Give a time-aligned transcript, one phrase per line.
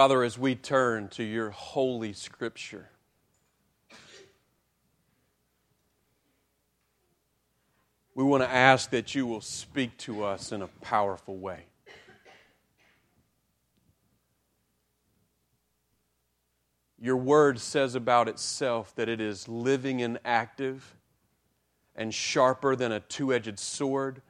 [0.00, 2.88] Father, as we turn to your holy scripture,
[8.14, 11.64] we want to ask that you will speak to us in a powerful way.
[16.98, 20.96] Your word says about itself that it is living and active
[21.94, 24.22] and sharper than a two edged sword,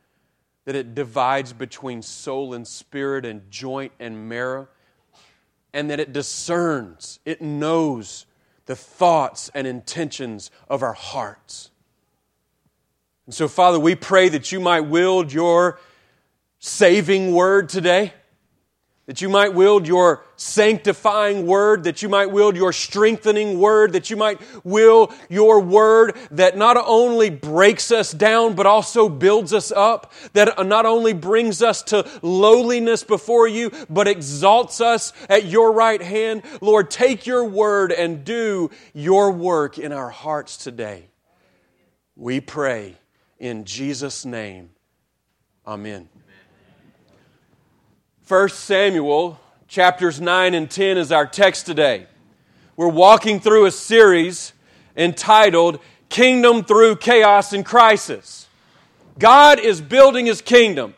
[0.65, 4.67] that it divides between soul and spirit and joint and marrow,
[5.73, 8.27] and that it discerns, it knows
[8.67, 11.71] the thoughts and intentions of our hearts.
[13.27, 15.79] And so, Father, we pray that you might wield your
[16.59, 18.13] saving word today
[19.11, 24.09] that you might wield your sanctifying word, that you might wield your strengthening word, that
[24.09, 29.73] you might wield your word that not only breaks us down, but also builds us
[29.73, 35.73] up, that not only brings us to lowliness before you, but exalts us at your
[35.73, 36.43] right hand.
[36.61, 41.09] Lord, take your word and do your work in our hearts today.
[42.15, 42.95] We pray
[43.41, 44.71] in Jesus' name.
[45.67, 46.09] Amen.
[48.31, 52.07] 1 Samuel chapters 9 and 10 is our text today.
[52.77, 54.53] We're walking through a series
[54.97, 58.47] entitled Kingdom Through Chaos and Crisis.
[59.19, 60.95] God is building His kingdom.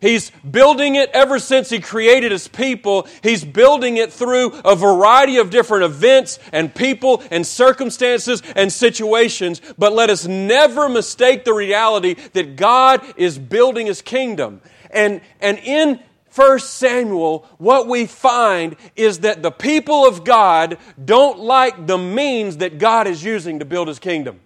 [0.00, 3.06] He's building it ever since He created His people.
[3.22, 9.62] He's building it through a variety of different events and people and circumstances and situations.
[9.78, 14.60] But let us never mistake the reality that God is building His kingdom.
[14.90, 16.00] And, and in
[16.38, 22.58] 1 Samuel, what we find is that the people of God don't like the means
[22.58, 24.38] that God is using to build his kingdom.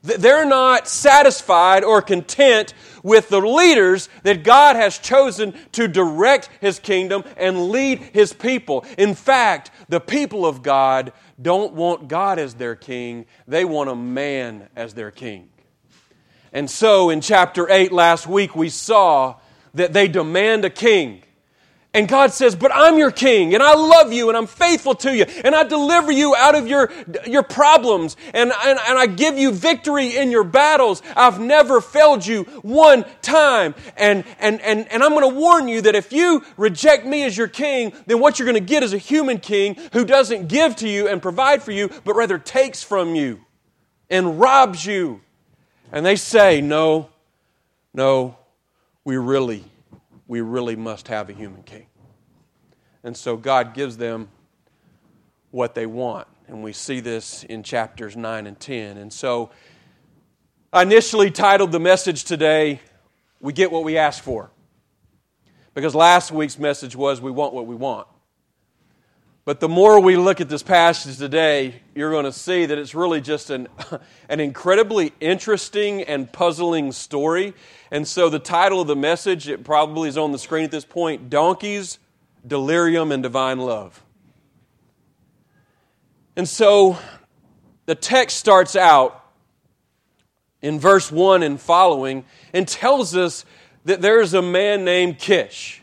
[0.00, 6.78] They're not satisfied or content with the leaders that God has chosen to direct his
[6.78, 8.86] kingdom and lead his people.
[8.96, 13.94] In fact, the people of God don't want God as their king, they want a
[13.94, 15.50] man as their king.
[16.50, 19.36] And so in chapter 8 last week, we saw
[19.74, 21.22] that they demand a king.
[21.94, 25.14] And God says, But I'm your king, and I love you, and I'm faithful to
[25.14, 26.90] you, and I deliver you out of your,
[27.26, 31.02] your problems, and, and, and I give you victory in your battles.
[31.14, 33.74] I've never failed you one time.
[33.98, 37.36] And, and, and, and I'm going to warn you that if you reject me as
[37.36, 40.76] your king, then what you're going to get is a human king who doesn't give
[40.76, 43.38] to you and provide for you, but rather takes from you
[44.08, 45.20] and robs you.
[45.90, 47.10] And they say, No,
[47.92, 48.38] no,
[49.04, 49.64] we really,
[50.26, 51.86] we really must have a human king.
[53.04, 54.28] And so God gives them
[55.50, 56.28] what they want.
[56.46, 58.96] And we see this in chapters 9 and 10.
[58.96, 59.50] And so
[60.72, 62.80] I initially titled the message today,
[63.40, 64.50] We Get What We Ask For.
[65.74, 68.06] Because last week's message was, We Want What We Want.
[69.44, 72.94] But the more we look at this passage today, you're going to see that it's
[72.94, 73.66] really just an,
[74.28, 77.52] an incredibly interesting and puzzling story.
[77.90, 80.84] And so the title of the message, it probably is on the screen at this
[80.84, 81.98] point Donkeys,
[82.46, 84.00] Delirium, and Divine Love.
[86.36, 86.96] And so
[87.86, 89.24] the text starts out
[90.62, 93.44] in verse 1 and following and tells us
[93.86, 95.82] that there's a man named Kish.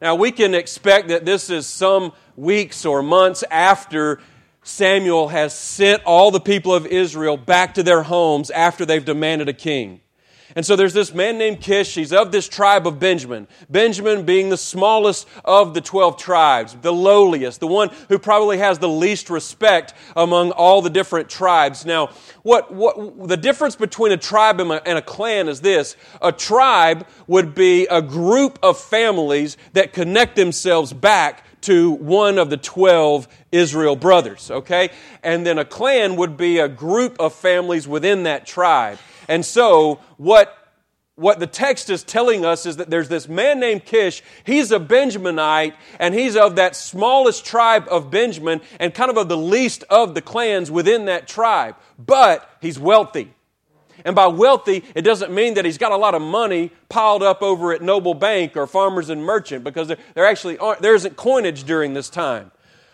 [0.00, 4.20] Now we can expect that this is some weeks or months after
[4.62, 9.48] Samuel has sent all the people of Israel back to their homes after they've demanded
[9.48, 10.00] a king.
[10.56, 11.94] And so there's this man named Kish.
[11.94, 13.46] He's of this tribe of Benjamin.
[13.68, 18.78] Benjamin being the smallest of the 12 tribes, the lowliest, the one who probably has
[18.78, 21.84] the least respect among all the different tribes.
[21.84, 22.08] Now,
[22.42, 26.32] what, what the difference between a tribe and a, and a clan is this a
[26.32, 32.56] tribe would be a group of families that connect themselves back to one of the
[32.56, 34.90] 12 Israel brothers, okay?
[35.22, 38.98] And then a clan would be a group of families within that tribe.
[39.28, 40.56] And so, what
[41.16, 44.22] what the text is telling us is that there's this man named Kish.
[44.44, 49.28] He's a Benjaminite, and he's of that smallest tribe of Benjamin, and kind of of
[49.28, 51.74] the least of the clans within that tribe.
[51.98, 53.32] But he's wealthy.
[54.06, 57.42] And by wealthy, it doesn't mean that he's got a lot of money piled up
[57.42, 61.16] over at Noble Bank or Farmers and Merchant because there, there actually aren't, there isn't
[61.16, 62.52] coinage during this time.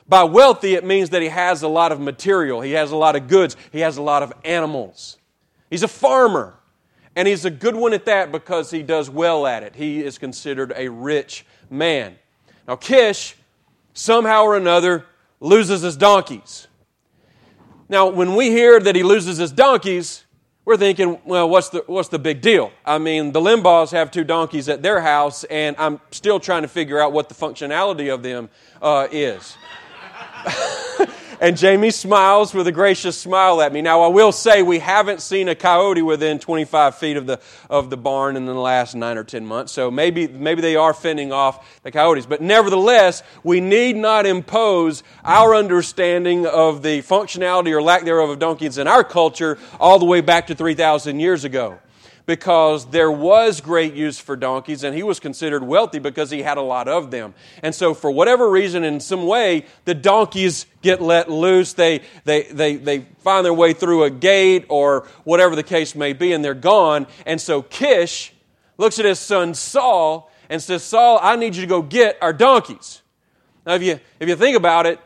[0.08, 3.14] By wealthy, it means that he has a lot of material, he has a lot
[3.14, 5.18] of goods, he has a lot of animals.
[5.68, 6.54] He's a farmer,
[7.14, 9.76] and he's a good one at that because he does well at it.
[9.76, 12.16] He is considered a rich man.
[12.66, 13.36] Now, Kish,
[13.92, 15.04] somehow or another,
[15.40, 16.68] loses his donkeys.
[17.90, 20.24] Now, when we hear that he loses his donkeys,
[20.64, 22.70] we're thinking, well, what's the, what's the big deal?
[22.84, 26.68] I mean, the Limbaughs have two donkeys at their house, and I'm still trying to
[26.68, 28.48] figure out what the functionality of them
[28.80, 29.56] uh, is.
[31.42, 33.82] And Jamie smiles with a gracious smile at me.
[33.82, 37.90] Now, I will say we haven't seen a coyote within 25 feet of the, of
[37.90, 39.72] the barn in the last nine or 10 months.
[39.72, 42.26] So maybe, maybe they are fending off the coyotes.
[42.26, 48.38] But nevertheless, we need not impose our understanding of the functionality or lack thereof of
[48.38, 51.80] donkeys in our culture all the way back to 3,000 years ago
[52.26, 56.56] because there was great use for donkeys, and he was considered wealthy because he had
[56.56, 57.34] a lot of them.
[57.62, 61.72] And so, for whatever reason, in some way, the donkeys get let loose.
[61.72, 66.12] They, they, they, they find their way through a gate or whatever the case may
[66.12, 67.06] be, and they're gone.
[67.26, 68.32] And so, Kish
[68.78, 72.32] looks at his son Saul and says, Saul, I need you to go get our
[72.32, 73.02] donkeys.
[73.66, 75.00] Now, if you, if you think about it,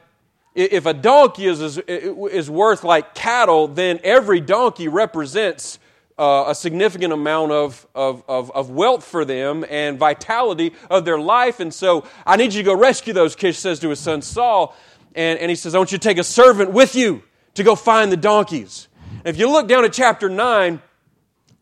[0.55, 5.79] if a donkey is, is, is worth like cattle, then every donkey represents
[6.19, 11.19] uh, a significant amount of, of, of, of, wealth for them and vitality of their
[11.19, 11.61] life.
[11.61, 14.75] And so I need you to go rescue those, Kish says to his son Saul.
[15.15, 17.23] And, and he says, I want you to take a servant with you
[17.55, 18.89] to go find the donkeys.
[19.11, 20.81] And if you look down at chapter 9,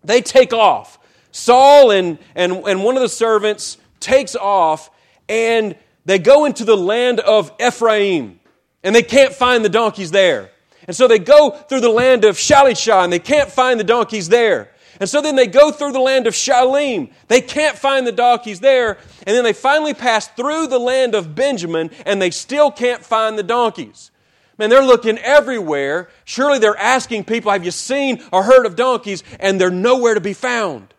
[0.04, 0.98] they take off.
[1.32, 4.90] Saul and, and, and one of the servants takes off
[5.28, 8.38] and they go into the land of Ephraim.
[8.84, 10.50] And they can't find the donkeys there.
[10.86, 14.28] And so they go through the land of Shalishah and they can't find the donkeys
[14.28, 14.70] there.
[15.00, 17.10] And so then they go through the land of Shalim.
[17.28, 18.98] They can't find the donkeys there.
[19.26, 23.38] And then they finally pass through the land of Benjamin and they still can't find
[23.38, 24.10] the donkeys.
[24.56, 26.10] Man, they're looking everywhere.
[26.25, 29.25] Surely they're asking people, Have you seen or heard of donkeys?
[29.40, 30.94] And they're nowhere to be found.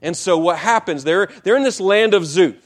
[0.00, 1.04] And so what happens?
[1.04, 2.56] They're, they're in this land of Zuph.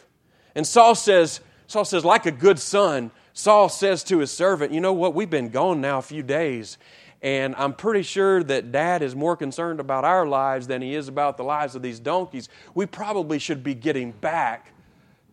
[0.55, 4.81] And Saul says, Saul says, like a good son, Saul says to his servant, You
[4.81, 5.15] know what?
[5.15, 6.79] We've been gone now a few days,
[7.23, 11.09] and I'm pretty sure that dad is more concerned about our lives than he is
[11.09, 12.49] about the lives of these donkeys.
[12.75, 14.73] We probably should be getting back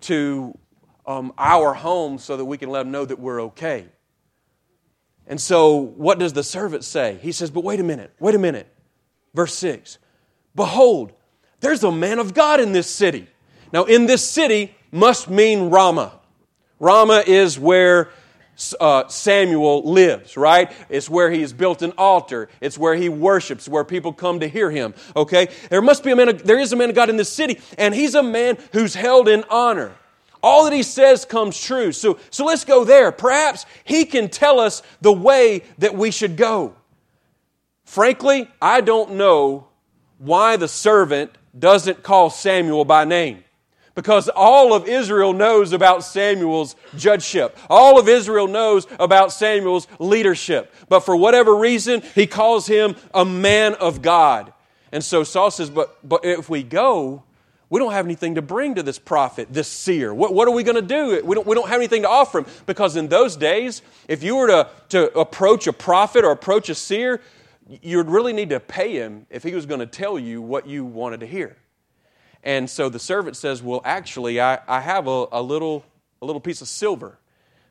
[0.02, 0.58] to
[1.06, 3.88] um, our home so that we can let them know that we're okay.
[5.28, 7.20] And so, what does the servant say?
[7.22, 8.68] He says, But wait a minute, wait a minute.
[9.34, 9.98] Verse 6
[10.56, 11.14] Behold,
[11.60, 13.28] there's a man of God in this city.
[13.72, 16.19] Now, in this city must mean Ramah.
[16.80, 18.10] Ramah is where
[18.80, 20.72] uh, Samuel lives, right?
[20.90, 22.50] It's where he has built an altar.
[22.62, 24.94] It's where he worships, where people come to hear him.
[25.16, 26.30] Okay, there must be a man.
[26.30, 28.96] Of, there is a man of God in this city, and he's a man who's
[28.96, 29.94] held in honor.
[30.42, 31.92] All that he says comes true.
[31.92, 33.12] So, so let's go there.
[33.12, 36.76] Perhaps he can tell us the way that we should go.
[37.84, 39.68] Frankly, I don't know
[40.18, 43.44] why the servant doesn't call Samuel by name
[44.00, 47.58] because all of Israel knows about Samuel's judgeship.
[47.70, 50.74] All of Israel knows about Samuel's leadership.
[50.88, 54.54] But for whatever reason, he calls him a man of God.
[54.94, 57.24] And so Saul says, But, but if we go,
[57.70, 60.14] we don't have anything to bring to this prophet, this seer.
[60.14, 61.22] What, what are we going to do?
[61.26, 62.46] We don't, we don't have anything to offer him.
[62.68, 66.76] Because in those days, if you were to, to approach a prophet or approach a
[66.76, 67.20] seer,
[67.68, 70.86] you'd really need to pay him if he was going to tell you what you
[70.86, 71.58] wanted to hear.
[72.44, 75.84] And so the servant says, Well, actually, I, I have a, a, little,
[76.22, 77.18] a little piece of silver.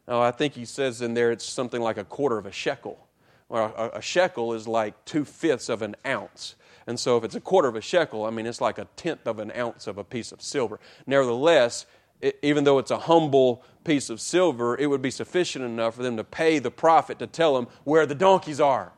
[0.06, 3.06] Now, I think he says in there it's something like a quarter of a shekel.
[3.48, 6.54] Well, a, a shekel is like two fifths of an ounce.
[6.86, 9.26] And so if it's a quarter of a shekel, I mean, it's like a tenth
[9.26, 10.80] of an ounce of a piece of silver.
[11.06, 11.84] Nevertheless,
[12.20, 16.02] it, even though it's a humble piece of silver, it would be sufficient enough for
[16.02, 18.92] them to pay the prophet to tell them where the donkeys are.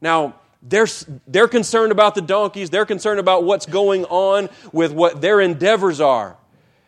[0.00, 0.34] Now,
[0.68, 0.88] they're,
[1.26, 2.70] they're concerned about the donkeys.
[2.70, 6.36] They're concerned about what's going on with what their endeavors are.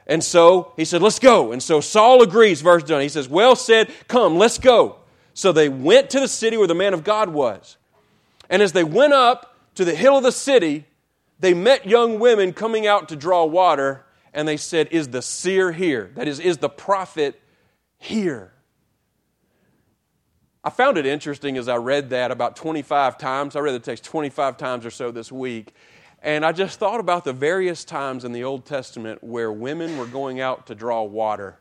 [0.06, 1.52] And so he said, Let's go.
[1.52, 3.02] And so Saul agrees, verse done.
[3.02, 4.96] He says, Well said, come, let's go.
[5.34, 7.76] So they went to the city where the man of God was.
[8.50, 10.86] And as they went up to the hill of the city,
[11.38, 14.04] they met young women coming out to draw water.
[14.32, 16.10] And they said, Is the seer here?
[16.14, 17.40] That is, is the prophet
[17.98, 18.52] here?
[20.68, 23.56] I found it interesting as I read that about 25 times.
[23.56, 25.72] I read the text 25 times or so this week.
[26.22, 30.04] And I just thought about the various times in the Old Testament where women were
[30.04, 31.58] going out to draw water.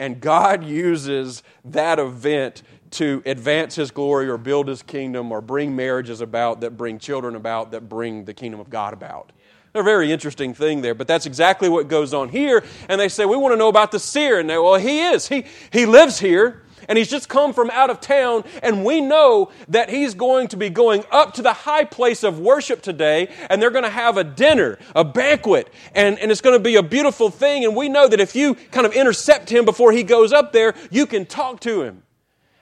[0.00, 5.76] And God uses that event to advance His glory or build His kingdom or bring
[5.76, 9.30] marriages about that bring children about that bring the kingdom of God about.
[9.76, 12.64] A very interesting thing there, but that's exactly what goes on here.
[12.88, 14.40] And they say, We want to know about the seer.
[14.40, 15.28] And they, well, he is.
[15.28, 19.50] He, he lives here and he's just come from out of town, and we know
[19.68, 23.60] that he's going to be going up to the high place of worship today, and
[23.60, 26.82] they're going to have a dinner, a banquet, and, and it's going to be a
[26.82, 27.64] beautiful thing.
[27.64, 30.74] And we know that if you kind of intercept him before he goes up there,
[30.90, 32.02] you can talk to him.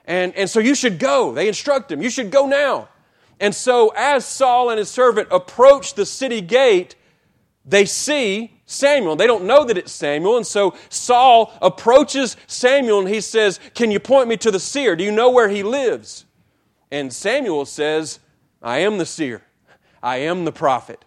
[0.05, 1.33] And, and so you should go.
[1.33, 2.89] They instruct him, you should go now.
[3.39, 6.95] And so, as Saul and his servant approach the city gate,
[7.65, 9.15] they see Samuel.
[9.15, 10.37] They don't know that it's Samuel.
[10.37, 14.95] And so Saul approaches Samuel and he says, Can you point me to the seer?
[14.95, 16.25] Do you know where he lives?
[16.91, 18.19] And Samuel says,
[18.61, 19.43] I am the seer.
[20.03, 21.03] I am the prophet.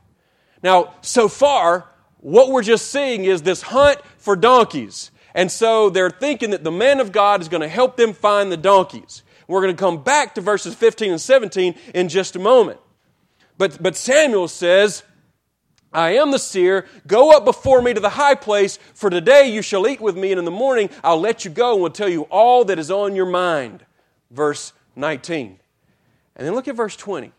[0.63, 5.11] Now, so far, what we're just seeing is this hunt for donkeys.
[5.35, 8.51] And so they're thinking that the man of God is going to help them find
[8.51, 9.23] the donkeys.
[9.47, 12.81] We're going to come back to verses 15 and 17 in just a moment.
[13.59, 15.03] But, but Samuel says,
[15.95, 16.87] I am the seer.
[17.07, 20.33] Go up before me to the high place, for today you shall eat with me,
[20.33, 22.91] and in the morning I'll let you go and will tell you all that is
[22.91, 23.87] on your mind.
[24.31, 25.61] Verse 19.
[26.37, 27.33] And then look at verse 20.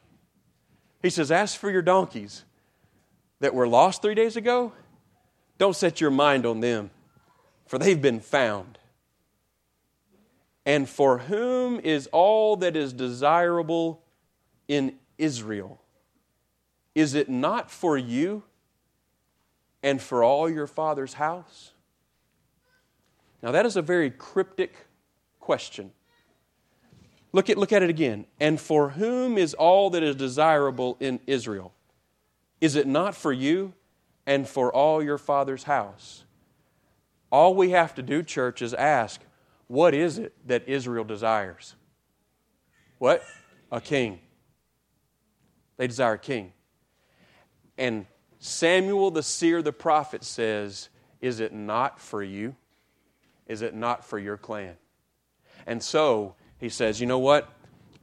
[1.02, 2.46] He says, As for your donkeys
[3.42, 4.72] that were lost three days ago,
[5.58, 6.90] don't set your mind on them,
[7.68, 8.80] for they've been found.
[10.66, 14.02] And for whom is all that is desirable
[14.68, 15.80] in Israel?
[16.96, 18.44] Is it not for you
[19.84, 21.74] and for all your father's house?
[23.44, 24.74] Now, that is a very cryptic
[25.40, 25.92] question.
[27.34, 28.26] Look at, look at it again.
[28.40, 31.74] And for whom is all that is desirable in Israel?
[32.62, 33.74] Is it not for you
[34.26, 36.24] and for all your father's house?
[37.32, 39.22] All we have to do, church, is ask,
[39.68, 41.76] what is it that Israel desires?
[42.98, 43.22] What?
[43.72, 44.20] A king.
[45.78, 46.54] They desire a king.
[47.78, 48.06] And
[48.40, 50.90] Samuel the seer, the prophet, says,
[51.22, 52.56] Is it not for you?
[53.48, 54.76] Is it not for your clan?
[55.66, 57.50] And so he says, You know what?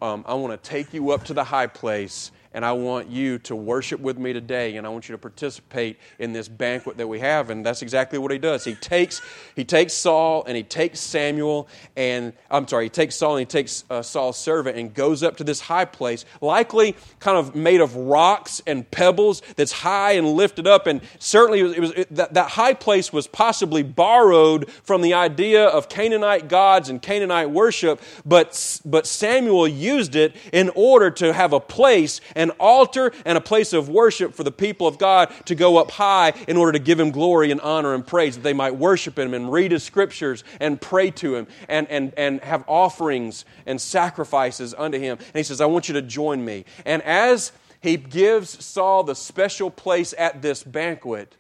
[0.01, 3.39] Um, I want to take you up to the high place and I want you
[3.41, 7.07] to worship with me today, and I want you to participate in this banquet that
[7.07, 7.51] we have.
[7.51, 8.65] And that's exactly what he does.
[8.65, 9.21] He takes,
[9.57, 13.47] he takes Saul and he takes Samuel, and I'm sorry, he takes Saul and he
[13.47, 17.81] takes uh, Saul's servant and goes up to this high place, likely kind of made
[17.81, 20.87] of rocks and pebbles that's high and lifted up.
[20.87, 25.03] And certainly it was, it was it, that, that high place was possibly borrowed from
[25.03, 31.11] the idea of Canaanite gods and Canaanite worship, but, but Samuel used it in order
[31.11, 34.99] to have a place an altar and a place of worship for the people of
[34.99, 38.37] God to go up high in order to give Him glory and honor and praise,
[38.37, 42.13] that they might worship Him and read His scriptures and pray to Him and, and,
[42.17, 45.19] and have offerings and sacrifices unto Him.
[45.19, 46.65] And He says, I want you to join me.
[46.85, 51.37] And as He gives Saul the special place at this banquet,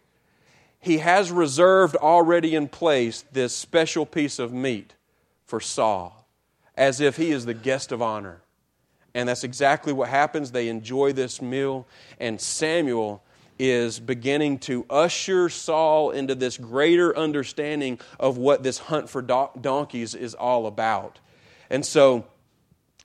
[0.80, 4.94] He has reserved already in place this special piece of meat
[5.52, 6.26] for Saul,
[6.78, 8.40] as if he is the guest of honor.
[9.14, 10.52] And that's exactly what happens.
[10.52, 11.86] They enjoy this meal,
[12.18, 13.22] and Samuel
[13.58, 20.14] is beginning to usher Saul into this greater understanding of what this hunt for donkeys
[20.14, 21.20] is all about.
[21.70, 22.26] And so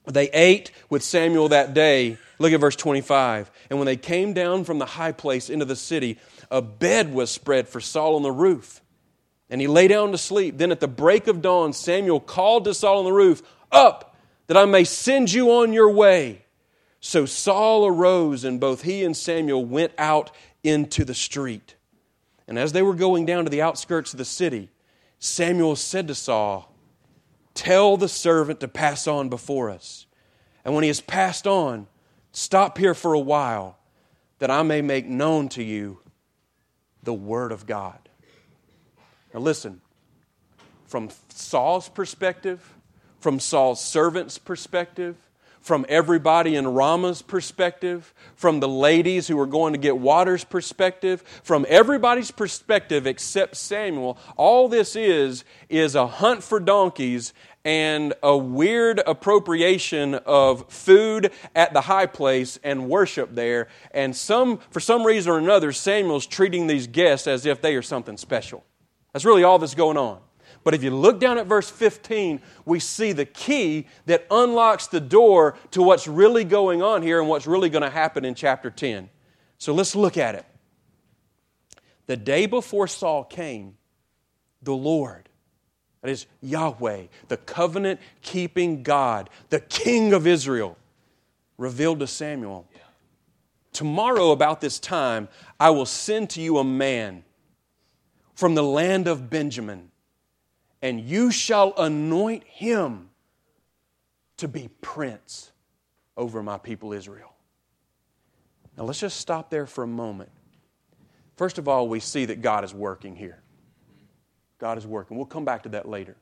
[0.06, 2.18] they ate with Samuel that day.
[2.40, 3.52] Look at verse 25.
[3.70, 6.18] And when they came down from the high place into the city,
[6.50, 8.82] a bed was spread for Saul on the roof.
[9.50, 10.58] And he lay down to sleep.
[10.58, 14.17] Then at the break of dawn, Samuel called to Saul on the roof, Up!
[14.48, 16.46] That I may send you on your way.
[17.00, 20.32] So Saul arose, and both he and Samuel went out
[20.63, 21.75] into the street.
[22.48, 24.70] And as they were going down to the outskirts of the city,
[25.20, 26.74] Samuel said to Saul,
[27.54, 30.06] Tell the servant to pass on before us.
[30.63, 31.88] And when he has passed on,
[32.32, 33.77] stop here for a while,
[34.39, 36.00] that I may make known to you
[37.04, 37.98] the word of God.
[39.34, 39.82] Now, listen,
[40.86, 42.76] from Saul's perspective,
[43.20, 45.16] from Saul's servant's perspective,
[45.60, 51.22] from everybody in Ramah's perspective, from the ladies who were going to get water's perspective,
[51.44, 57.34] from everybody's perspective except Samuel, all this is is a hunt for donkeys
[57.66, 63.68] and a weird appropriation of food at the high place and worship there.
[63.92, 67.82] And some, for some reason or another, Samuel's treating these guests as if they are
[67.82, 68.64] something special.
[69.12, 70.20] That's really all that's going on.
[70.68, 75.00] But if you look down at verse 15, we see the key that unlocks the
[75.00, 78.70] door to what's really going on here and what's really going to happen in chapter
[78.70, 79.10] 10.
[79.60, 80.46] So let's look at it.
[82.08, 83.78] The day before Saul came,
[84.62, 85.30] the Lord,
[86.02, 90.78] that is Yahweh, the covenant keeping God, the King of Israel,
[91.58, 92.68] revealed to Samuel
[93.72, 95.30] Tomorrow, about this time,
[95.62, 97.24] I will send to you a man
[98.36, 99.92] from the land of Benjamin
[100.81, 103.10] and you shall anoint him
[104.38, 105.51] to be prince
[106.15, 107.34] over my people Israel.
[108.77, 110.29] Now let's just stop there for a moment.
[111.36, 113.41] First of all, we see that God is working here.
[114.60, 115.17] God is working.
[115.17, 116.15] We'll come back to that later.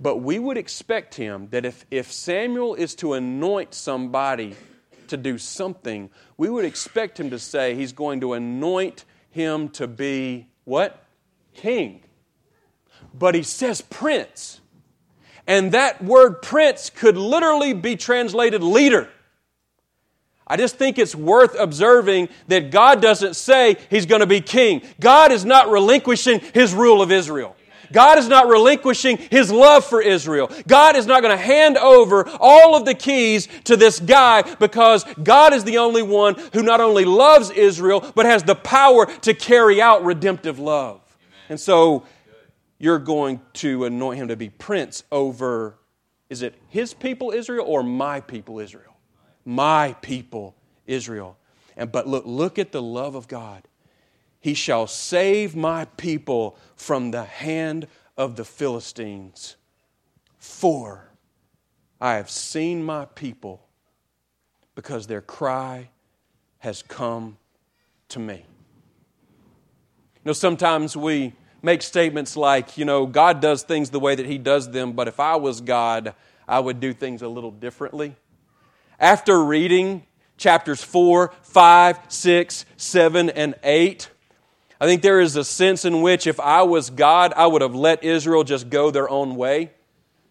[0.00, 4.54] But we would expect him that if, if Samuel is to anoint somebody
[5.08, 9.86] to do something, we would expect him to say he's going to anoint him to
[9.86, 11.04] be what?
[11.54, 12.02] King.
[13.18, 14.60] But he says prince.
[15.46, 19.08] And that word prince could literally be translated leader.
[20.48, 24.82] I just think it's worth observing that God doesn't say he's going to be king.
[25.00, 27.56] God is not relinquishing his rule of Israel.
[27.92, 30.50] God is not relinquishing his love for Israel.
[30.66, 35.04] God is not going to hand over all of the keys to this guy because
[35.22, 39.34] God is the only one who not only loves Israel, but has the power to
[39.34, 41.00] carry out redemptive love.
[41.48, 42.04] And so
[42.78, 45.78] you're going to anoint him to be prince over,
[46.28, 48.96] is it his people Israel or my people Israel?
[49.44, 50.54] My people
[50.86, 51.36] Israel.
[51.76, 53.62] And but look, look at the love of God.
[54.40, 59.56] He shall save my people from the hand of the Philistines.
[60.38, 61.10] For
[62.00, 63.66] I have seen my people
[64.74, 65.88] because their cry
[66.58, 67.38] has come
[68.10, 68.44] to me.
[70.16, 71.32] You know, sometimes we
[71.62, 75.08] make statements like, you know, God does things the way that He does them, but
[75.08, 76.14] if I was God,
[76.48, 78.14] I would do things a little differently.
[78.98, 84.10] After reading chapters 4, 5, 6, 7, and 8,
[84.80, 87.74] I think there is a sense in which if I was God, I would have
[87.74, 89.70] let Israel just go their own way.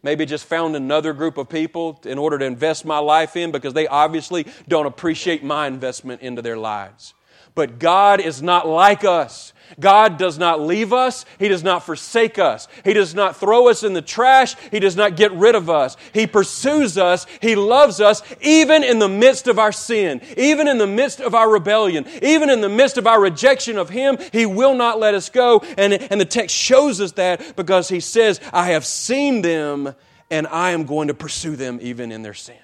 [0.04, 3.74] Maybe just found another group of people in order to invest my life in because
[3.74, 7.16] they obviously don't appreciate my investment into their lives.
[7.56, 9.52] But God is not like us.
[9.80, 11.26] God does not leave us.
[11.40, 12.68] He does not forsake us.
[12.84, 14.56] He does not throw us in the trash.
[14.72, 15.98] He does not get rid of us.
[16.14, 17.26] He pursues us.
[17.42, 21.36] He loves us even in the midst of our sin, even in the midst of
[21.36, 24.18] our rebellion, even in the midst of our rejection of Him.
[24.32, 25.62] He will not let us go.
[25.78, 29.96] And, and the text shows us that because He says, I have seen them
[30.32, 32.56] and I am going to pursue them even in their sin.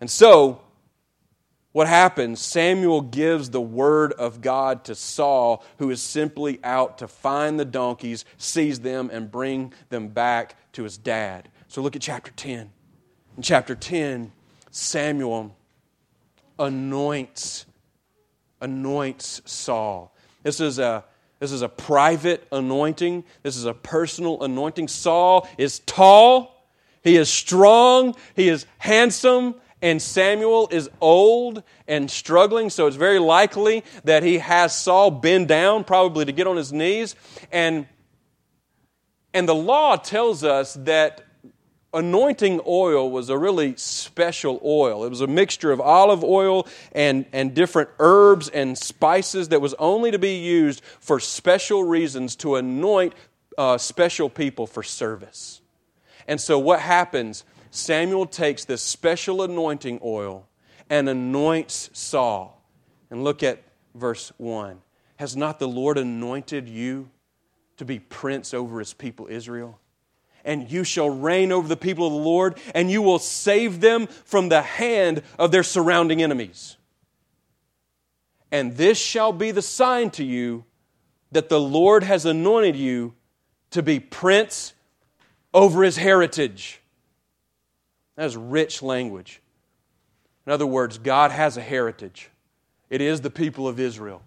[0.00, 0.60] And so,
[1.76, 2.40] what happens?
[2.40, 7.66] Samuel gives the word of God to Saul, who is simply out to find the
[7.66, 11.50] donkeys, seize them, and bring them back to his dad.
[11.68, 12.70] So look at chapter 10.
[13.36, 14.32] In chapter 10,
[14.70, 15.54] Samuel
[16.58, 17.66] anoints
[18.62, 20.16] anoints Saul.
[20.44, 21.04] This is a
[21.40, 23.22] this is a private anointing.
[23.42, 24.88] This is a personal anointing.
[24.88, 26.66] Saul is tall,
[27.04, 33.18] he is strong, he is handsome, and Samuel is old and struggling, so it's very
[33.18, 37.14] likely that he has Saul bend down, probably to get on his knees.
[37.52, 37.86] And,
[39.34, 41.22] and the law tells us that
[41.92, 45.04] anointing oil was a really special oil.
[45.04, 49.74] It was a mixture of olive oil and, and different herbs and spices that was
[49.74, 53.14] only to be used for special reasons to anoint
[53.58, 55.60] uh, special people for service.
[56.26, 57.44] And so, what happens?
[57.70, 60.46] Samuel takes this special anointing oil
[60.88, 62.62] and anoints Saul.
[63.10, 63.62] And look at
[63.94, 64.80] verse 1.
[65.16, 67.10] Has not the Lord anointed you
[67.76, 69.78] to be prince over his people Israel?
[70.44, 74.06] And you shall reign over the people of the Lord, and you will save them
[74.06, 76.76] from the hand of their surrounding enemies.
[78.52, 80.64] And this shall be the sign to you
[81.32, 83.14] that the Lord has anointed you
[83.70, 84.72] to be prince
[85.52, 86.80] over his heritage.
[88.16, 89.40] That is rich language.
[90.46, 92.30] In other words, God has a heritage.
[92.88, 94.22] It is the people of Israel.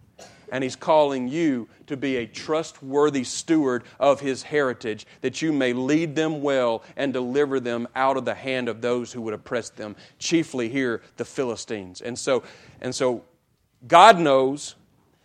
[0.51, 5.73] And He's calling you to be a trustworthy steward of His heritage, that you may
[5.73, 9.69] lead them well and deliver them out of the hand of those who would oppress
[9.69, 12.01] them, chiefly here, the Philistines.
[12.01, 12.43] And so,
[12.81, 13.23] and so
[13.87, 14.75] God knows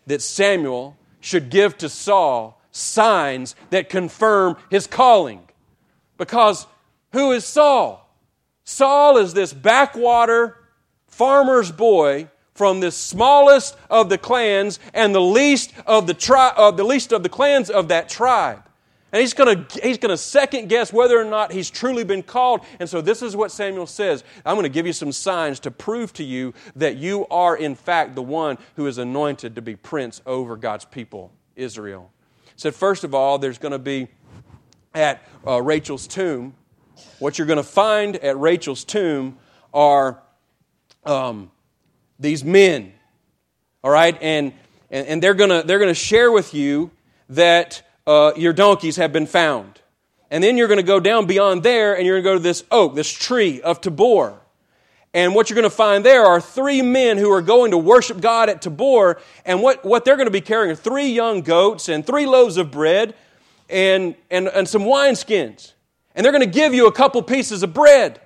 [0.06, 5.48] that Samuel should give to Saul signs that confirm his calling.
[6.18, 6.66] Because
[7.12, 8.03] who is Saul?
[8.64, 10.56] Saul is this backwater
[11.06, 16.76] farmer's boy from the smallest of the clans and the least of the, tri- of
[16.76, 18.62] the least of the clans of that tribe.
[19.12, 22.24] And he's going to he's going to second guess whether or not he's truly been
[22.24, 22.62] called.
[22.80, 24.24] And so this is what Samuel says.
[24.44, 27.76] I'm going to give you some signs to prove to you that you are in
[27.76, 32.10] fact the one who is anointed to be prince over God's people, Israel.
[32.44, 34.08] He said first of all, there's going to be
[34.94, 36.54] at uh, Rachel's tomb
[37.18, 39.38] what you're going to find at Rachel's tomb
[39.72, 40.22] are
[41.04, 41.50] um,
[42.18, 42.92] these men,
[43.82, 44.16] all right?
[44.20, 44.52] And,
[44.90, 46.90] and, and they're going to they're gonna share with you
[47.30, 49.80] that uh, your donkeys have been found.
[50.30, 52.42] And then you're going to go down beyond there and you're going to go to
[52.42, 54.34] this oak, this tree of Tabor.
[55.12, 58.20] And what you're going to find there are three men who are going to worship
[58.20, 59.20] God at Tabor.
[59.44, 62.56] And what, what they're going to be carrying are three young goats and three loaves
[62.56, 63.14] of bread
[63.70, 65.73] and, and, and some wineskins
[66.14, 68.20] and they're going to give you a couple pieces of bread.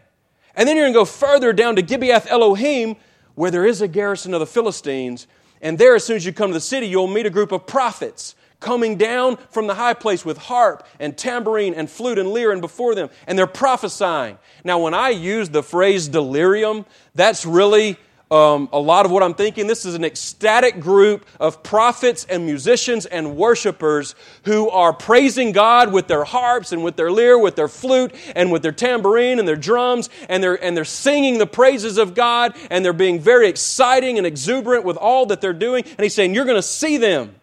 [0.55, 2.96] And then you're going to go further down to Gibeath Elohim,
[3.35, 5.27] where there is a garrison of the Philistines.
[5.62, 7.66] And there, as soon as you come to the city, you'll meet a group of
[7.66, 12.51] prophets coming down from the high place with harp and tambourine and flute and lyre
[12.51, 14.37] and before them, and they're prophesying.
[14.64, 17.96] Now, when I use the phrase delirium, that's really
[18.30, 19.66] um, a lot of what I'm thinking.
[19.66, 24.14] This is an ecstatic group of prophets and musicians and worshipers
[24.44, 28.52] who are praising God with their harps and with their lyre, with their flute and
[28.52, 32.54] with their tambourine and their drums, and they're, and they're singing the praises of God,
[32.70, 35.84] and they're being very exciting and exuberant with all that they're doing.
[35.84, 37.34] And he's saying, You're going to see them.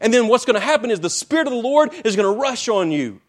[0.00, 2.40] And then what's going to happen is the Spirit of the Lord is going to
[2.40, 3.20] rush on you.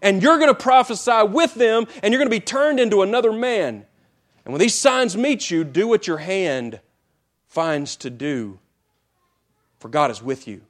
[0.00, 3.32] And you're going to prophesy with them, and you're going to be turned into another
[3.32, 3.86] man.
[4.44, 6.80] And when these signs meet you, do what your hand
[7.48, 8.58] finds to do,
[9.78, 10.62] for God is with you.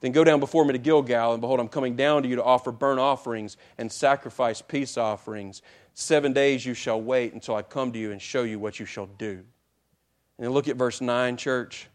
[0.00, 2.44] Then go down before me to Gilgal, and behold, I'm coming down to you to
[2.44, 5.60] offer burnt offerings and sacrifice peace offerings.
[5.92, 8.86] Seven days you shall wait until I come to you and show you what you
[8.86, 9.44] shall do.
[10.38, 11.88] And then look at verse 9, church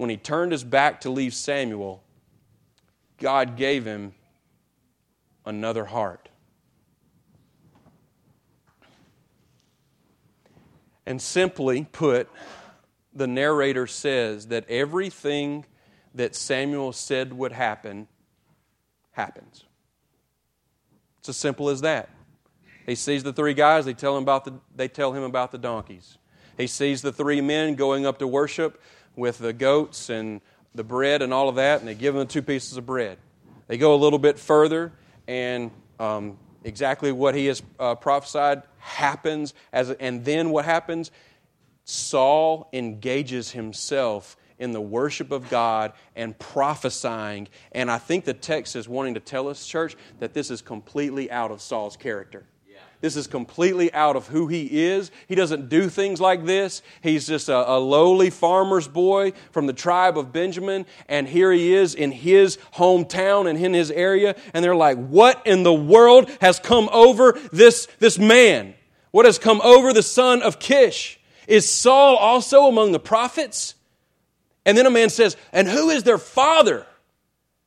[0.00, 2.02] when he turned his back to leave Samuel,
[3.18, 4.14] God gave him
[5.44, 6.29] another heart.
[11.10, 12.28] And simply put,
[13.12, 15.64] the narrator says that everything
[16.14, 18.06] that Samuel said would happen
[19.10, 19.64] happens.
[21.18, 22.10] It's as simple as that.
[22.86, 25.58] He sees the three guys, they tell him about the, they tell him about the
[25.58, 26.16] donkeys.
[26.56, 28.80] He sees the three men going up to worship
[29.16, 30.40] with the goats and
[30.76, 33.18] the bread and all of that, and they give them two pieces of bread.
[33.66, 34.92] They go a little bit further,
[35.26, 39.54] and um, exactly what he has uh, prophesied happens.
[39.72, 41.10] As, and then what happens?
[41.84, 47.48] Saul engages himself in the worship of God and prophesying.
[47.72, 51.30] And I think the text is wanting to tell us, church, that this is completely
[51.30, 52.44] out of Saul's character.
[53.00, 55.10] This is completely out of who he is.
[55.26, 56.82] He doesn't do things like this.
[57.02, 60.84] He's just a, a, lowly farmer's boy from the tribe of Benjamin.
[61.08, 64.36] And here he is in his hometown and in his area.
[64.52, 68.74] And they're like, What in the world has come over this, this man?
[69.12, 71.18] What has come over the son of Kish?
[71.46, 73.76] Is Saul also among the prophets?
[74.66, 76.86] And then a man says, And who is their father?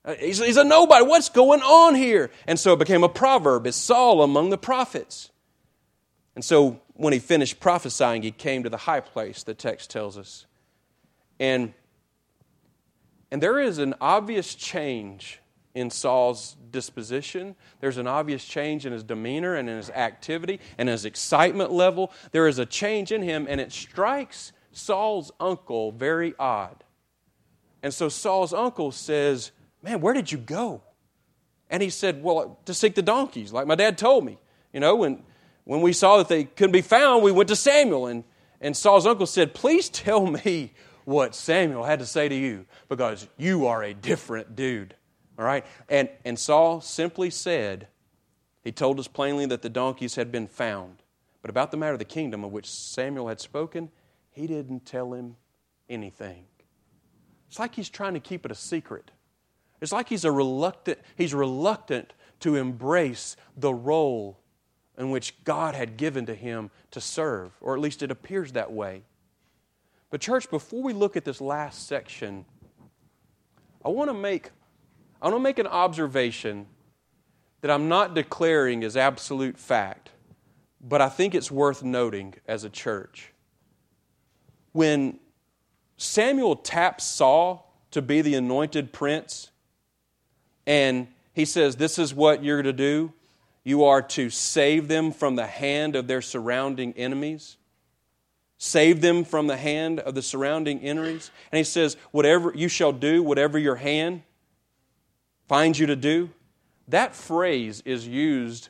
[0.05, 1.05] Uh, he's, he's a nobody.
[1.05, 2.31] What's going on here?
[2.47, 3.65] And so it became a proverb.
[3.67, 5.31] Is Saul among the prophets?
[6.35, 10.17] And so when he finished prophesying, he came to the high place, the text tells
[10.17, 10.45] us.
[11.39, 11.73] And,
[13.31, 15.39] and there is an obvious change
[15.73, 17.55] in Saul's disposition.
[17.79, 22.11] There's an obvious change in his demeanor and in his activity and his excitement level.
[22.31, 26.83] There is a change in him, and it strikes Saul's uncle very odd.
[27.81, 29.51] And so Saul's uncle says,
[29.83, 30.81] Man, where did you go?
[31.69, 34.39] And he said, Well, to seek the donkeys, like my dad told me.
[34.71, 35.21] You know, when,
[35.65, 38.07] when we saw that they couldn't be found, we went to Samuel.
[38.07, 38.23] And,
[38.59, 40.73] and Saul's uncle said, Please tell me
[41.05, 44.95] what Samuel had to say to you, because you are a different dude.
[45.37, 45.65] All right?
[45.89, 47.87] And, and Saul simply said,
[48.63, 51.03] He told us plainly that the donkeys had been found.
[51.41, 53.91] But about the matter of the kingdom of which Samuel had spoken,
[54.31, 55.35] he didn't tell him
[55.89, 56.45] anything.
[57.49, 59.11] It's like he's trying to keep it a secret.
[59.83, 64.39] It's like he's a reluctant, he's reluctant to embrace the role
[64.97, 68.71] in which God had given to him to serve, or at least it appears that
[68.71, 69.03] way.
[70.09, 72.45] But, church, before we look at this last section,
[73.83, 74.51] I want to make,
[75.21, 76.65] I want to make an observation
[77.59, 80.11] that I'm not declaring as absolute fact,
[80.79, 83.33] but I think it's worth noting as a church.
[84.71, 85.19] When
[85.97, 89.49] Samuel taps Saul to be the anointed prince,
[90.65, 93.13] and he says, This is what you're to do.
[93.63, 97.57] You are to save them from the hand of their surrounding enemies.
[98.57, 101.31] Save them from the hand of the surrounding enemies.
[101.51, 104.23] And he says, Whatever you shall do, whatever your hand
[105.47, 106.29] finds you to do.
[106.89, 108.69] That phrase is used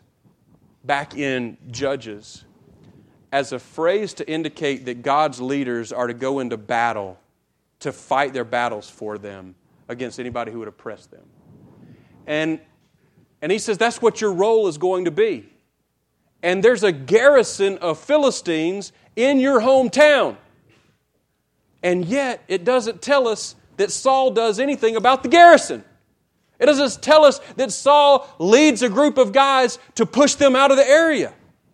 [0.83, 2.45] back in Judges
[3.31, 7.19] as a phrase to indicate that God's leaders are to go into battle
[7.79, 9.55] to fight their battles for them
[9.89, 11.23] against anybody who would oppress them.
[12.27, 12.59] And,
[13.41, 15.49] and he says, That's what your role is going to be.
[16.41, 20.37] And there's a garrison of Philistines in your hometown.
[21.81, 25.83] And yet, it doesn't tell us that Saul does anything about the garrison.
[26.59, 30.71] It doesn't tell us that Saul leads a group of guys to push them out
[30.71, 31.33] of the area.